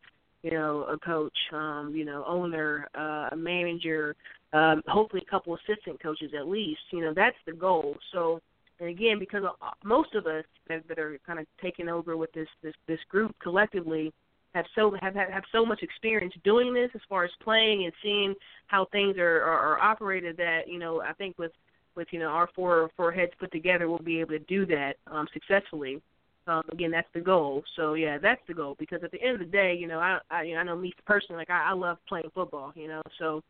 [0.42, 4.14] you know, a coach, um, you know, owner, uh, a manager,
[4.52, 6.80] um, hopefully a couple assistant coaches at least.
[6.92, 7.96] You know, that's the goal.
[8.12, 8.40] So,
[8.78, 9.42] and again, because
[9.84, 14.12] most of us that, are kind of taking over with this this this group collectively
[14.54, 18.34] have so have have so much experience doing this as far as playing and seeing
[18.66, 21.52] how things are are, are operated that you know I think with
[21.94, 24.94] with you know our four four heads put together we'll be able to do that
[25.06, 26.00] um, successfully.
[26.48, 27.64] Um, again, that's the goal.
[27.74, 30.18] So yeah, that's the goal because at the end of the day, you know, I
[30.30, 33.02] I, you know, I know me personally, like I, I love playing football, you know,
[33.18, 33.42] so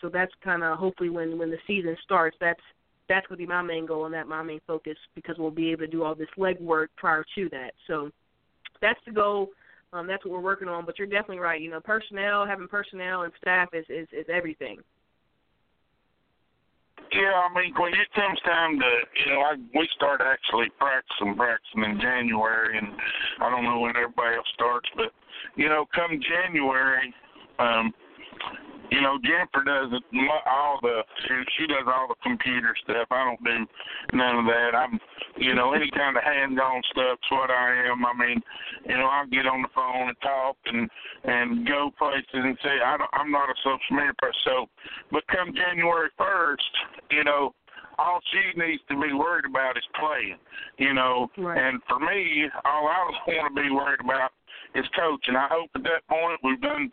[0.00, 2.60] so that's kind of hopefully when when the season starts, that's
[3.08, 5.70] that's going to be my main goal and that my main focus because we'll be
[5.70, 7.72] able to do all this legwork prior to that.
[7.86, 8.10] So
[8.80, 9.48] that's the goal.
[9.92, 10.86] Um, that's what we're working on.
[10.86, 11.60] But you're definitely right.
[11.60, 14.78] You know, personnel, having personnel and staff is is, is everything.
[17.12, 18.90] Yeah, I mean, when it comes time to,
[19.24, 22.88] you know, I, we start actually practicing, practicing in January, and
[23.40, 25.12] I don't know when everybody else starts, but
[25.56, 27.12] you know, come January,
[27.58, 27.92] um,
[28.92, 29.88] you know, Jennifer does
[30.44, 31.00] all the
[31.56, 33.08] she, does all the computer stuff.
[33.10, 33.64] I don't do
[34.12, 34.76] none of that.
[34.76, 35.00] I'm,
[35.38, 38.04] you know, any kind of hands-on stuff's what I am.
[38.04, 38.42] I mean,
[38.84, 40.90] you know, I'll get on the phone and talk and
[41.24, 44.40] and go places and say I don't, I'm not a social media person.
[44.44, 44.66] So,
[45.10, 46.68] but come January first,
[47.10, 47.54] you know,
[47.98, 50.36] all she needs to be worried about is playing,
[50.76, 51.28] you know.
[51.38, 51.56] Right.
[51.56, 54.32] And for me, all I want to be worried about
[54.74, 55.36] is coaching.
[55.36, 56.90] I hope at that point we've done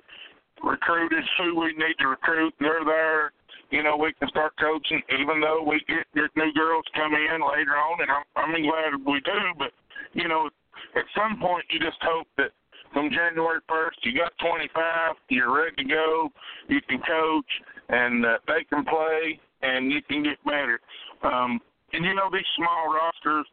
[0.63, 2.53] recruited who we need to recruit.
[2.59, 3.31] They're there.
[3.71, 7.39] You know, we can start coaching, even though we get, get new girls come in
[7.41, 9.39] later on, and I'm, I'm glad we do.
[9.57, 9.71] But
[10.13, 10.49] you know,
[10.95, 12.49] at some point, you just hope that
[12.93, 16.29] from January 1st, you got 25, you're ready to go,
[16.67, 17.45] you can coach,
[17.89, 20.79] and uh, they can play, and you can get better.
[21.23, 21.59] Um,
[21.93, 23.45] and you know, these small rosters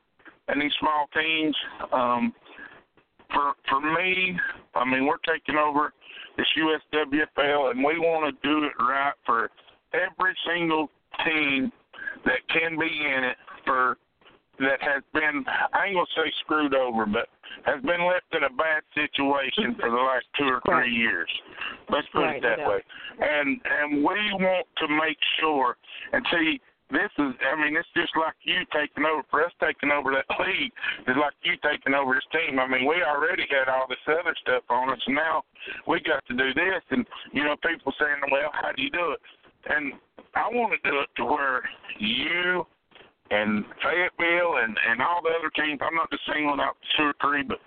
[0.49, 1.57] and these small teams,
[1.93, 2.33] um,
[3.33, 4.39] for for me,
[4.75, 5.93] I mean, we're taking over
[6.37, 9.51] this USWFL, and we want to do it right for
[9.93, 10.91] every single
[11.25, 11.73] team
[12.25, 13.97] that can be in it for
[14.59, 17.29] that has been I ain't gonna say screwed over, but
[17.65, 21.29] has been left in a bad situation for the last two or three years.
[21.91, 22.81] Let's put Right, it that way.
[23.21, 25.77] And and we want to make sure
[26.13, 29.91] and see this is I mean it's just like you taking over for us taking
[29.91, 30.73] over that league
[31.09, 32.59] is like you taking over this team.
[32.59, 35.43] I mean we already had all this other stuff on us now
[35.87, 39.13] we got to do this and you know people saying well how do you do
[39.13, 39.21] it
[39.69, 39.95] and
[40.35, 41.63] I want to do it to where
[41.99, 42.67] you
[43.31, 45.81] and Fayetteville and and all the other teams.
[45.83, 47.59] I'm not just singling out two or three, but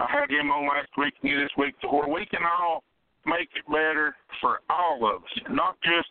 [0.00, 2.84] I had him on last week and you this week to where we can all
[3.26, 6.08] make it better for all of us, not just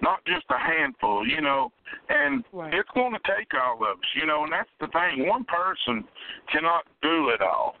[0.00, 1.72] not just a handful, you know.
[2.08, 2.74] And Right.
[2.74, 4.44] it's going to take all of us, you know.
[4.44, 5.26] And that's the thing.
[5.26, 6.04] One person
[6.52, 7.76] cannot do it all,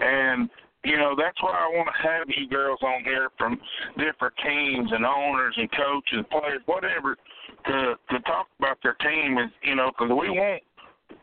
[0.00, 0.50] and
[0.84, 3.60] you know that's why I want to have you girls on here from
[3.96, 7.16] different teams and owners and coaches, and players, whatever,
[7.66, 9.38] to to talk about their team.
[9.38, 10.62] Is you know because we want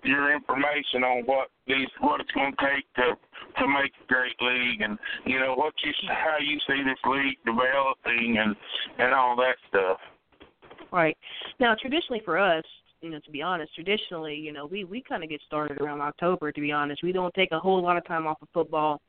[0.04, 3.18] your information on what these what it's going to take to
[3.60, 7.38] to make a great league, and you know what you how you see this league
[7.46, 8.56] developing and
[8.98, 10.00] and all that stuff.
[10.92, 11.18] Right.
[11.60, 12.64] Now, traditionally for us,
[13.02, 16.02] you know, to be honest, traditionally, you know, we we kind of get started around
[16.02, 16.52] October.
[16.52, 19.00] To be honest, we don't take a whole lot of time off of football.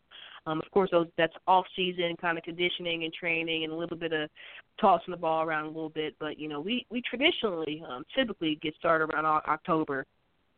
[0.47, 3.97] Um, of course, those that's off season kind of conditioning and training, and a little
[3.97, 4.29] bit of
[4.81, 6.15] tossing the ball around a little bit.
[6.21, 10.07] But you know, we we traditionally um, typically get started around October.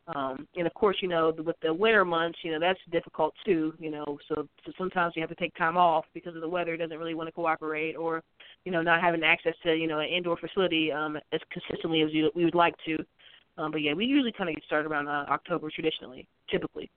[0.09, 3.73] Um, and of course, you know, with the winter months, you know, that's difficult too.
[3.79, 6.77] You know, so so sometimes you have to take time off because of the weather
[6.77, 8.23] doesn't really want to cooperate, or
[8.65, 12.13] you know, not having access to, you know, an indoor facility um, as consistently as
[12.13, 12.99] you, we would like to.
[13.59, 16.91] Um, but yeah, we usually kind of get started around uh, October traditionally, typically.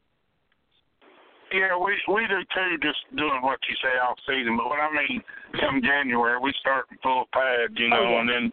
[1.55, 4.57] Yeah, we we do too, just doing what you say off season.
[4.57, 5.23] But what I mean,
[5.59, 8.19] come January, we start full pad, you know, Oh, yeah.
[8.19, 8.45] and then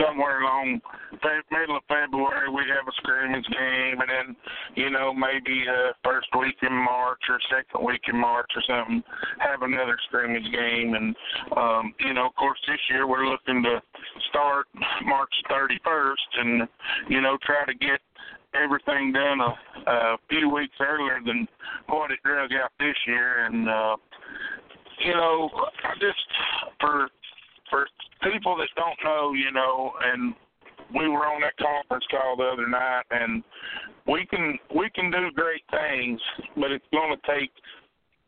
[0.00, 0.80] somewhere along
[1.20, 4.36] fe- middle of February we have a scrimmage game, and then
[4.74, 9.02] you know maybe uh, first week in March or second week in March or something
[9.40, 11.14] have another scrimmage game, and
[11.56, 13.82] um, you know, of course, this year we're looking to
[14.30, 14.66] start
[15.04, 16.68] March 31st, and
[17.08, 18.00] you know, try to get
[18.54, 21.46] everything done a, a few weeks earlier than
[21.88, 23.44] what it drug out this year.
[23.44, 23.96] And uh
[25.04, 25.50] you know
[26.00, 26.18] just
[26.80, 27.08] for
[27.70, 27.86] for
[28.22, 30.34] people that don't know you know and
[30.94, 33.42] we were on that conference call the other night and
[34.06, 36.20] we can we can do great things
[36.56, 37.50] but it's going to take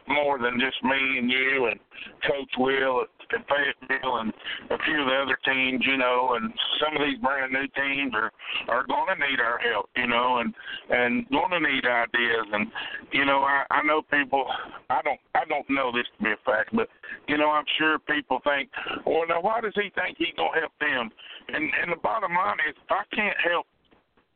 [0.09, 1.80] more than just me and you and
[2.26, 4.33] Coach Will at, at Fayetteville and
[4.71, 8.12] a few of the other teams, you know, and some of these brand new teams
[8.14, 8.33] are
[8.69, 10.55] are going to need our help, you know, and
[10.90, 12.47] and going to need ideas.
[12.53, 12.71] And
[13.12, 14.47] you know, I I know people.
[14.88, 16.88] I don't I don't know this to be a fact, but
[17.29, 18.71] you know, I'm sure people think,
[19.07, 21.11] well, now why does he think he's gonna help them?
[21.49, 23.66] And and the bottom line is, if I can't help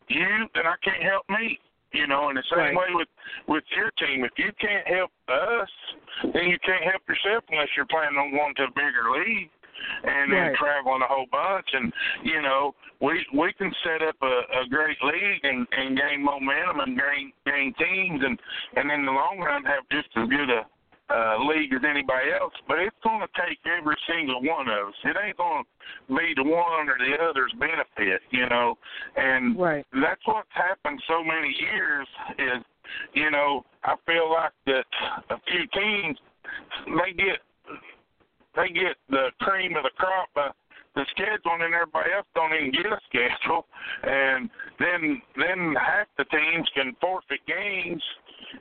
[0.08, 1.58] you, then I can't help me.
[1.94, 2.76] You know, in the same Right.
[2.76, 3.08] way with
[3.46, 5.70] with your team, if you can't help us,
[6.34, 9.50] then you can't help yourself unless you're planning on going to a bigger league
[10.02, 10.56] and then Right.
[10.56, 11.68] traveling a whole bunch.
[11.72, 16.22] And you know, we we can set up a, a great league and, and gain
[16.22, 18.38] momentum and gain gain teams, and
[18.76, 20.66] and in the long run have just as good a
[21.10, 22.52] uh, league as anybody else.
[22.66, 24.94] But it's going to take every single one of us.
[25.04, 28.78] It ain't going to be the one or the other's benefit, you know.
[29.16, 29.86] And Right.
[29.92, 32.06] that's what's happened so many years
[32.38, 32.64] is,
[33.12, 34.84] you know, I feel like that
[35.30, 36.18] a few teams
[36.86, 37.40] they get
[38.56, 40.50] they get the cream of the crop by
[40.94, 43.66] the schedule and everybody else don't even get a schedule
[44.04, 48.02] and then then half the teams can forfeit games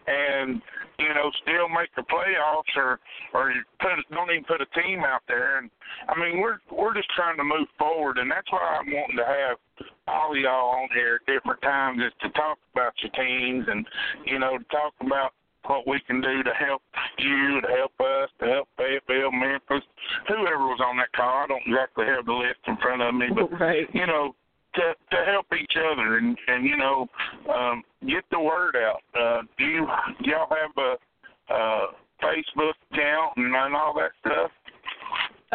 [0.07, 0.61] and
[0.99, 2.99] you know still make the playoffs or
[3.33, 5.69] or you put don't even put a team out there and
[6.07, 9.25] I mean we're we're just trying to move forward and that's why I'm wanting to
[9.25, 9.57] have
[10.07, 13.85] all of y'all on here at different times is to talk about your teams and
[14.25, 15.33] you know to talk about
[15.67, 16.81] what we can do to help
[17.19, 19.83] you, to help us, to help Fayetteville, Memphis,
[20.27, 21.43] whoever was on that call.
[21.43, 23.87] I don't exactly have the list in front of me, but Right.
[23.93, 24.35] you know,
[24.75, 27.07] to to help each other and and you know,
[27.53, 29.01] um, get the word out.
[29.19, 29.87] Uh, do you
[30.23, 31.85] do y'all have a uh,
[32.21, 34.51] Facebook account and, and all that stuff?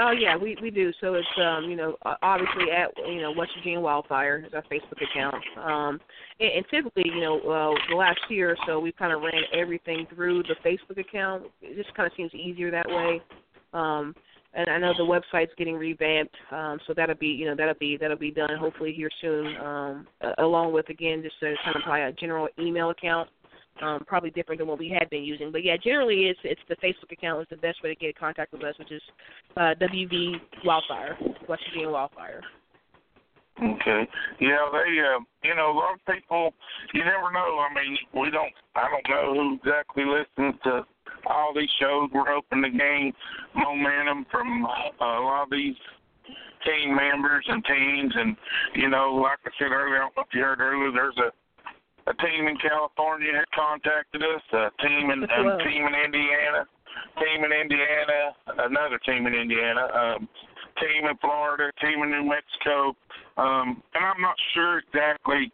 [0.01, 0.93] Oh yeah, we we do.
[1.01, 5.03] So it's um you know obviously at you know West Virginia Wildfire is our Facebook
[5.03, 5.35] account.
[5.57, 6.01] Um
[6.39, 9.43] and, and typically you know uh, the last year or so we kind of ran
[9.53, 11.45] everything through the Facebook account.
[11.61, 13.21] It just kind of seems easier that way.
[13.73, 14.15] Um
[14.59, 17.97] and I know the website's getting revamped, um, so that'll be you know that'll be
[17.97, 19.57] that'll be done hopefully here soon.
[19.57, 20.07] Um,
[20.39, 23.29] along with again just a kind of probably a general email account
[23.83, 25.53] um, probably different than what we had been using.
[25.53, 28.13] But yeah, generally it's it's the Facebook account is the best way to get in
[28.19, 29.03] contact with us, which is
[29.57, 30.35] uh, WV
[30.65, 31.17] Wildfire,
[31.49, 32.43] West Virginia Wildfire.
[33.59, 34.07] Okay.
[34.41, 36.55] Yeah, they uh you know, a lot of people
[36.95, 37.59] you never know.
[37.59, 40.87] I mean, we don't I don't know who exactly listens to
[41.27, 42.11] all these shows.
[42.13, 43.13] We're hoping to gain
[43.55, 45.77] momentum from uh, a lot of these
[46.65, 48.37] team members and teams and
[48.75, 51.31] you know, like I said earlier, I don't know if you heard earlier, there's a
[52.09, 56.65] a team in California had contacted us, a team in a team in Indiana,
[57.21, 58.33] team in Indiana,
[58.65, 60.29] another team in Indiana, um,
[60.81, 62.97] team in Florida, team in New Mexico,
[63.37, 65.53] um, and I'm not sure exactly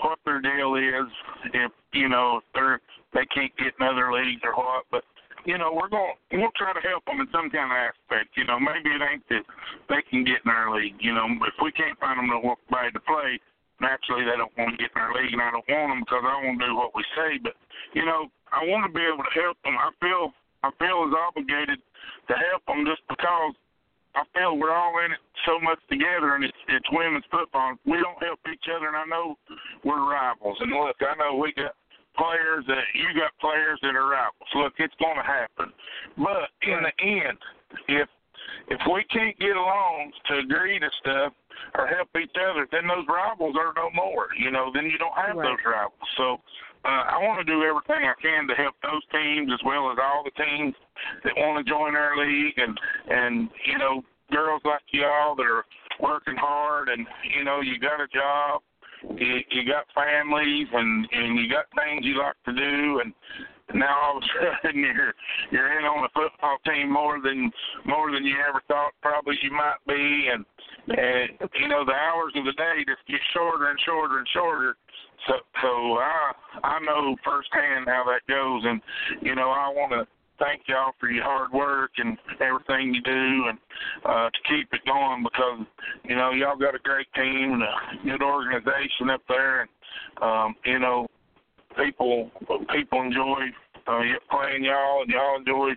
[0.00, 1.08] what their deal is.
[1.54, 2.80] If you know if they're
[3.14, 5.04] they can't get in other leagues or what, but
[5.46, 8.36] you know we're going we'll try to help them in some kind of aspect.
[8.36, 9.44] You know maybe it ain't that
[9.88, 10.98] they can get in our league.
[11.00, 13.40] You know if we can't find them nobody to play,
[13.80, 16.24] naturally they don't want to get in our league, and I don't want them because
[16.26, 17.40] I want to do what we say.
[17.40, 17.56] But
[17.94, 19.78] you know I want to be able to help them.
[19.78, 20.34] I feel
[20.66, 21.78] I feel as obligated
[22.28, 23.54] to help them just because
[24.18, 27.78] I feel we're all in it so much together, and it's it's women's football.
[27.86, 29.38] We don't help each other, and I know
[29.84, 30.58] we're rivals.
[30.60, 31.78] And look, I know we got
[32.18, 34.50] players that you got players that are rivals.
[34.54, 35.72] Look, it's going to happen.
[36.18, 37.38] But in the end,
[37.88, 38.08] if
[38.68, 41.32] if we can't get along to agree to stuff
[41.74, 44.28] or help each other, then those rivals are no more.
[44.38, 45.48] You know, then you don't have Right.
[45.48, 46.08] those rivals.
[46.16, 46.40] So
[46.84, 49.98] uh, I want to do everything I can to help those teams as well as
[50.00, 50.74] all the teams
[51.24, 52.78] that want to join our league and
[53.10, 54.02] and you know
[54.32, 55.64] girls like y'all that are
[56.00, 57.06] working hard and
[57.36, 58.62] you know you got a job
[59.16, 63.12] you you got families and and you got things you like to do and
[63.74, 65.14] now all of a sudden you're
[65.50, 67.50] you're in on a football team more than
[67.84, 70.44] more than you ever thought probably you might be and
[70.88, 74.76] and you know the hours of the day just get shorter and shorter and shorter.
[75.26, 76.32] So so I
[76.64, 78.80] I know firsthand how that goes and
[79.20, 80.06] you know I want to
[80.38, 83.58] thank y'all for your hard work and everything you do and
[84.04, 85.66] uh to keep it going because
[86.04, 87.74] you know y'all got a great team and a
[88.04, 89.70] good organization up there and
[90.22, 91.06] um you know
[91.76, 92.30] people
[92.74, 93.40] people enjoy
[93.86, 95.70] uh, playing y'all and y'all enjoy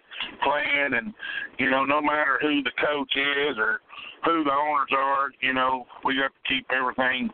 [0.44, 1.14] playing and
[1.58, 3.80] you know no matter who the coach is or
[4.26, 7.30] who the owners are you know we got to keep everything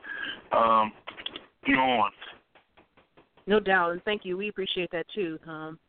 [0.51, 0.91] um
[1.65, 2.11] going
[3.47, 4.37] No doubt, and thank you.
[4.37, 5.39] We appreciate that too.
[5.47, 5.79] Um,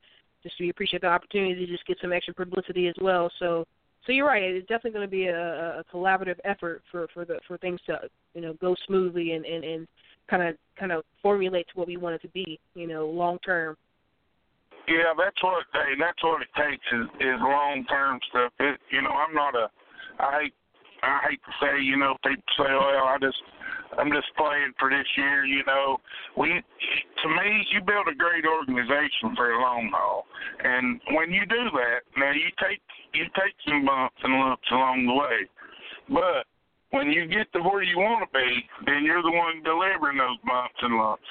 [0.42, 3.30] just we appreciate the opportunity to just get some extra publicity as well.
[3.38, 3.64] So,
[4.06, 4.42] so you're right.
[4.42, 8.00] It's definitely going to be a, a collaborative effort for for the for things to
[8.34, 9.88] you know go smoothly and and and
[10.28, 12.58] kind of kind of formulate to what we want it to be.
[12.74, 13.76] You know, long term.
[14.86, 18.52] Yeah, that's what hey, that's what it takes is, is long term stuff.
[18.60, 19.68] It, you know, I'm not a
[20.18, 20.54] I hate
[21.02, 23.38] I hate to say, you know, people say, oh Well, I just
[23.96, 25.98] I'm just playing for this year, you know.
[26.36, 30.26] We to me you build a great organization for a long haul.
[30.62, 32.82] And when you do that, now you take
[33.14, 35.38] you take some bumps and lumps along the way.
[36.08, 36.44] But
[36.90, 38.50] when you get to where you want to be,
[38.86, 41.28] then you're the one delivering those bumps and lumps.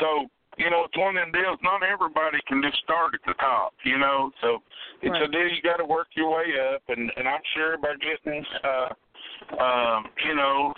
[0.00, 0.26] So
[0.58, 1.58] you know, it's one of them deals.
[1.62, 4.30] Not everybody can just start at the top, you know.
[4.42, 4.58] So
[5.00, 7.94] it's a deal you got to work your way up, and and I'm sure by
[7.96, 10.74] getting, uh, um, you know,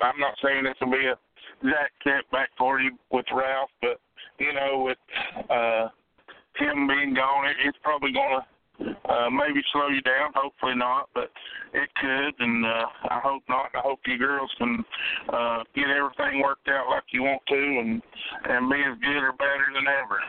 [0.00, 1.16] I'm not saying this will be a
[2.00, 4.00] step back for you with Ralph, but
[4.38, 4.98] you know, with
[5.50, 5.88] uh,
[6.56, 8.44] him being gone, it, it's probably to
[9.08, 10.32] uh, maybe slow you down.
[10.34, 11.30] Hopefully not, but
[11.72, 13.70] it could, and uh, I hope not.
[13.74, 14.84] I hope you girls can
[15.32, 18.02] uh, get everything worked out like you want to, and
[18.44, 20.20] and be as good or better than ever.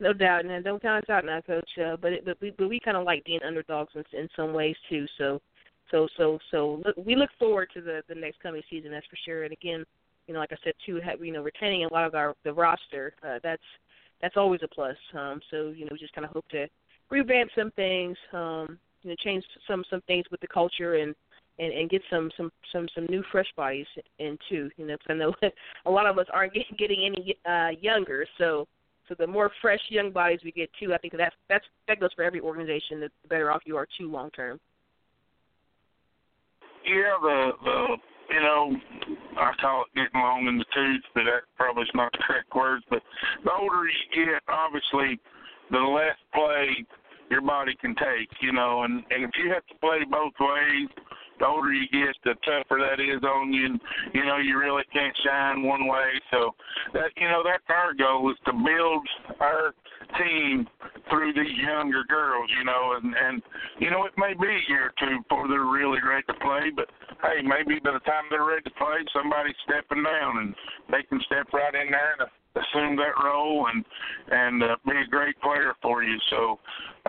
[0.00, 1.70] No doubt, and don't count us out now, Coach.
[1.78, 4.52] Uh, but it, but we but we kind of like being underdogs in, in some
[4.52, 5.06] ways too.
[5.18, 5.40] So
[5.90, 8.90] so so so look, we look forward to the the next coming season.
[8.90, 9.44] That's for sure.
[9.44, 9.84] And again,
[10.26, 12.52] you know, like I said, too, have, you know, retaining a lot of our the
[12.52, 13.14] roster.
[13.26, 13.62] Uh, that's
[14.20, 14.96] that's always a plus.
[15.14, 16.66] Um, so you know, we just kind of hope to
[17.10, 18.16] revamp some things.
[18.32, 21.14] Um, you know, change some some things with the culture and.
[21.60, 23.88] And, and get some some some some new fresh bodies
[24.20, 24.94] in too, you know.
[24.94, 25.34] Because I know
[25.86, 28.68] a lot of us aren't getting, any uh, younger, so
[29.08, 32.10] so the more fresh young bodies we get too, I think that's that's that goes
[32.14, 33.00] for every organization.
[33.00, 34.60] The better off you are too long term.
[36.88, 37.96] Yeah, the the
[38.30, 38.76] you know,
[39.38, 42.54] I call it getting long in the tooth, but that probably is not the correct
[42.54, 42.84] words.
[42.90, 43.02] But
[43.44, 45.20] the older you get, obviously,
[45.70, 46.84] the less play
[47.30, 48.28] your body can take.
[48.40, 50.88] You know, and and if you have to play both ways,
[51.38, 53.66] the older you get, the tougher that is on you.
[53.66, 53.80] And,
[54.12, 56.20] you know, you really can't shine one way.
[56.30, 56.54] So
[56.94, 59.06] that you know, that's our goal is to build
[59.40, 59.74] our
[60.16, 60.66] team
[61.10, 62.50] through these younger girls.
[62.58, 63.42] You know, and and
[63.78, 66.70] you know, it may be a year or two before they're really ready to play,
[66.74, 66.88] but
[67.22, 70.54] hey, maybe by the time they're ready to play, somebody's stepping down and
[70.90, 73.84] they can step right in there and assume that role and
[74.30, 76.16] and uh, be a great player for you.
[76.30, 76.58] So,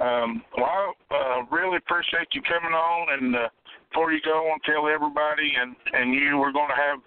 [0.02, 3.50] um, well, I uh, really appreciate you coming on and uh,
[3.90, 7.00] before you go, I want to tell everybody and and you we're going to have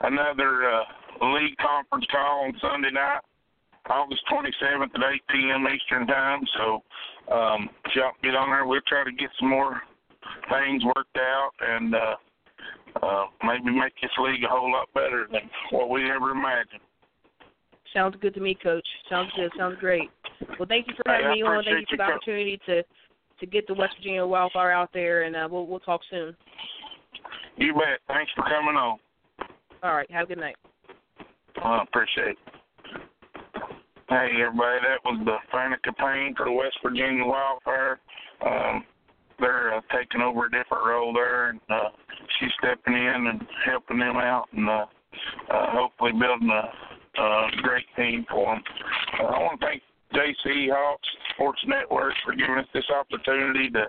[0.00, 0.84] another uh,
[1.34, 3.20] league conference call on Sunday night,
[3.90, 5.66] August 27th at 8 p.m.
[5.66, 6.40] Eastern time.
[6.56, 6.82] So
[7.34, 9.80] um, if y'all get on there, we'll try to get some more
[10.48, 12.16] things worked out and uh,
[13.02, 16.80] uh, maybe make this league a whole lot better than what we ever imagined.
[17.92, 18.86] Sounds good to me, Coach.
[19.08, 19.50] Sounds good.
[19.58, 20.08] Sounds great.
[20.58, 21.64] Well, thank you for having Hey, me on.
[21.64, 22.82] Thank you for the opportunity to
[23.40, 26.36] to get the West Virginia Wildfire out there, and uh, we'll we'll talk soon.
[27.56, 27.98] You bet.
[28.06, 28.98] Thanks for coming on.
[29.82, 30.10] All right.
[30.10, 30.56] Have a good night.
[31.62, 32.59] I appreciate it.
[34.10, 38.00] Hey, everybody, that was the Fanica Payne for the West Virginia Wildfire.
[38.44, 38.82] Um,
[39.38, 41.94] they're uh, taking over a different role there, and uh,
[42.40, 44.86] she's stepping in and helping them out, and uh,
[45.48, 48.64] uh, hopefully building a, a great team for them.
[49.22, 49.82] Uh, I want to thank
[50.12, 53.86] JC Hawks Sports Network for giving us this opportunity to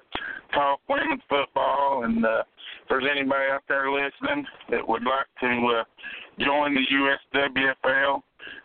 [0.54, 2.44] talk women's football, and uh,
[2.84, 5.84] if there's anybody out there listening that would like to uh,
[6.38, 8.22] join the USWFL,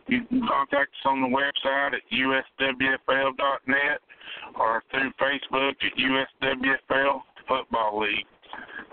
[0.08, 4.00] you can contact us on the website at uswfl.net
[4.58, 8.26] or through Facebook at USWFL Football League.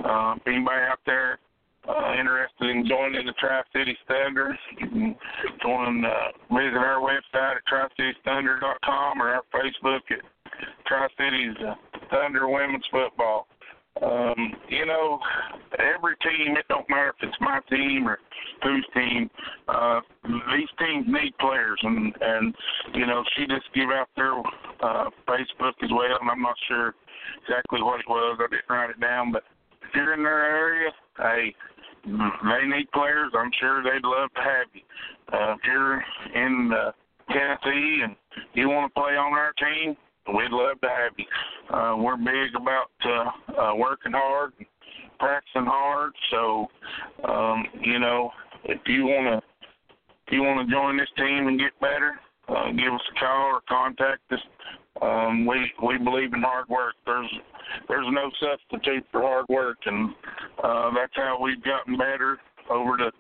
[0.04, 1.40] Uh, if anybody out there
[1.88, 5.16] uh, interested in joining the Tri City Thunder, you can
[5.62, 6.10] join, uh,
[6.50, 10.24] visit our website at tricitiesthunder.com or our Facebook at
[10.88, 11.76] Tri Cities uh,
[12.10, 13.48] Thunder Women's Football.
[14.02, 15.20] Um, you know,
[15.78, 18.18] every team, it don't matter if it's my team or
[18.64, 19.30] whose team,
[19.68, 22.56] uh, these teams need players and, and,
[22.96, 24.34] you know, she just give out their,
[24.82, 26.96] uh, Facebook as well and I'm not sure
[27.44, 28.40] exactly what it was.
[28.40, 29.44] I didn't write it down, but
[29.84, 31.56] if you're in their area, hey,
[32.06, 33.32] they need players.
[33.38, 34.82] I'm sure they'd love to have you.
[35.32, 36.04] Uh, if you're
[36.36, 36.92] in uh,
[37.32, 38.16] Tennessee and
[38.54, 39.96] you want to play on our team,
[40.28, 41.26] we'd love to have you.
[41.76, 44.54] Uh, we're big about uh, uh, working hard,
[45.20, 46.12] practicing hard.
[46.32, 46.68] So,
[47.28, 48.32] um, you know,
[48.66, 49.66] if you want to,
[50.28, 52.14] if you want to join this team and get better,
[52.48, 54.40] uh, give us a call or contact us.
[55.02, 56.94] Um, we we believe in hard work.
[57.06, 57.30] There's
[57.88, 60.14] there's no substitute for hard work, and
[60.64, 62.38] uh, that's how we've gotten better
[62.70, 63.12] over the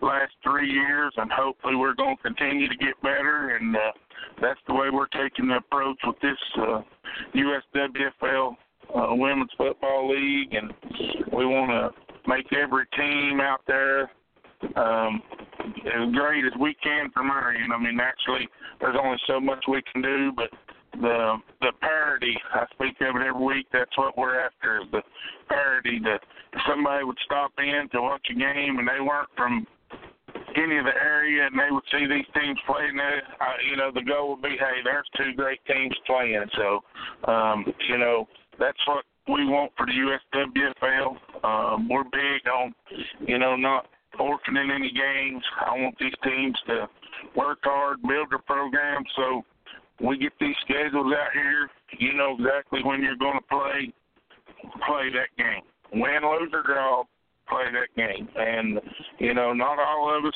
[0.00, 3.56] last three years, and hopefully we're going to continue to get better.
[3.56, 3.80] And uh,
[4.40, 6.82] that's the way we're taking the approach with this uh,
[7.34, 8.56] USWFL
[8.94, 10.72] uh, Women's Football League, and
[11.32, 14.10] we want to make every team out there
[14.76, 15.22] um,
[15.60, 17.72] as great as we can from our end.
[17.72, 18.48] I mean, actually,
[18.80, 20.50] there's only so much we can do, but
[21.00, 23.66] the the parity, I speak of it every week.
[23.72, 25.02] That's what we're after is the
[25.48, 25.98] parity.
[26.04, 26.20] That
[26.52, 29.66] if somebody would stop in to watch a game and they weren't from
[30.56, 33.90] any of the area and they would see these teams playing there, uh, you know,
[33.92, 36.44] the goal would be, hey, there's two great teams playing.
[36.56, 36.80] So,
[37.30, 38.28] um, you know,
[38.58, 41.44] that's what we want for the USWFL.
[41.44, 42.74] Um, we're big on,
[43.26, 43.86] you know, not
[44.16, 45.42] forfeiting any games.
[45.66, 46.88] I want these teams to
[47.36, 49.02] work hard, build their program.
[49.16, 49.42] So
[50.00, 51.70] we get these schedules out here.
[51.98, 53.92] You know exactly when you're going to play,
[54.86, 55.62] play that game.
[55.92, 57.04] Win, lose, or draw,
[57.52, 58.28] play that game.
[58.36, 58.80] And
[59.18, 60.34] you know, not all of us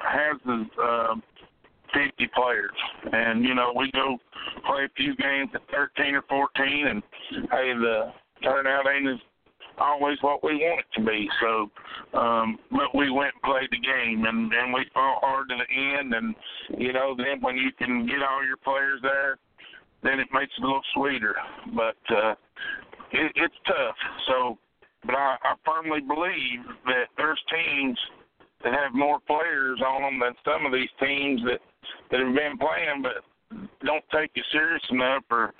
[0.00, 1.14] has the uh,
[1.92, 2.70] 50 players.
[3.12, 4.18] And you know, we go
[4.66, 7.02] play a few games at 13 or 14, and
[7.50, 9.18] hey, the turnout ain't as
[9.78, 11.28] always what we want it to be.
[11.40, 15.56] So, um, but we went and played the game, and and we fought hard to
[15.56, 16.14] the end.
[16.14, 16.34] And
[16.78, 19.38] you know, then when you can get all your players there,
[20.02, 21.34] then it makes it a little sweeter.
[21.74, 22.34] But uh,
[23.12, 23.96] it, it's tough.
[24.26, 24.58] So,
[25.04, 27.98] but I, I firmly believe that there's teams
[28.64, 31.60] that have more players on them than some of these teams that
[32.10, 33.24] that have been playing, but
[33.84, 35.52] don't take it serious enough, or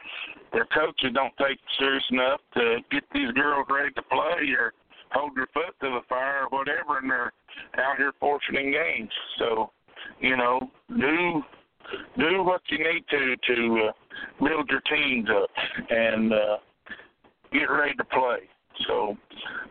[0.53, 4.72] their coaches don't take it serious enough to get these girls ready to play, or
[5.11, 7.32] hold their foot to the fire, or whatever, and they're
[7.78, 9.11] out here forfeiting games.
[9.38, 9.70] So,
[10.20, 11.43] you know, do
[12.18, 13.93] do what you need to to uh,
[14.45, 15.51] build your teams up
[15.90, 16.57] and uh,
[17.53, 18.49] get ready to play.
[18.87, 19.16] So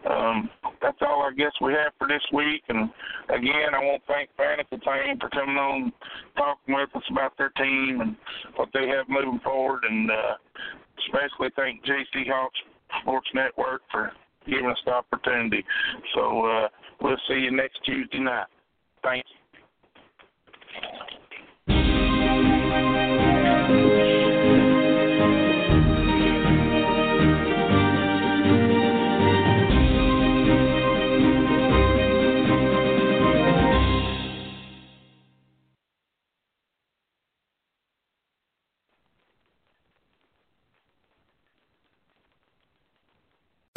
[0.09, 0.49] um,
[0.81, 2.63] that's all I guess we have for this week.
[2.69, 2.89] And
[3.29, 5.93] again, I want to thank Fanica Payne for coming on,
[6.35, 8.15] talking with us about their team and
[8.55, 10.35] what they have moving forward, and uh,
[11.05, 12.59] especially thank JC Hawks
[13.01, 14.11] Sports Network for
[14.45, 15.63] giving us the opportunity.
[16.15, 16.67] So uh,
[17.01, 18.47] we'll see you next Tuesday night.
[19.03, 19.40] Thank you.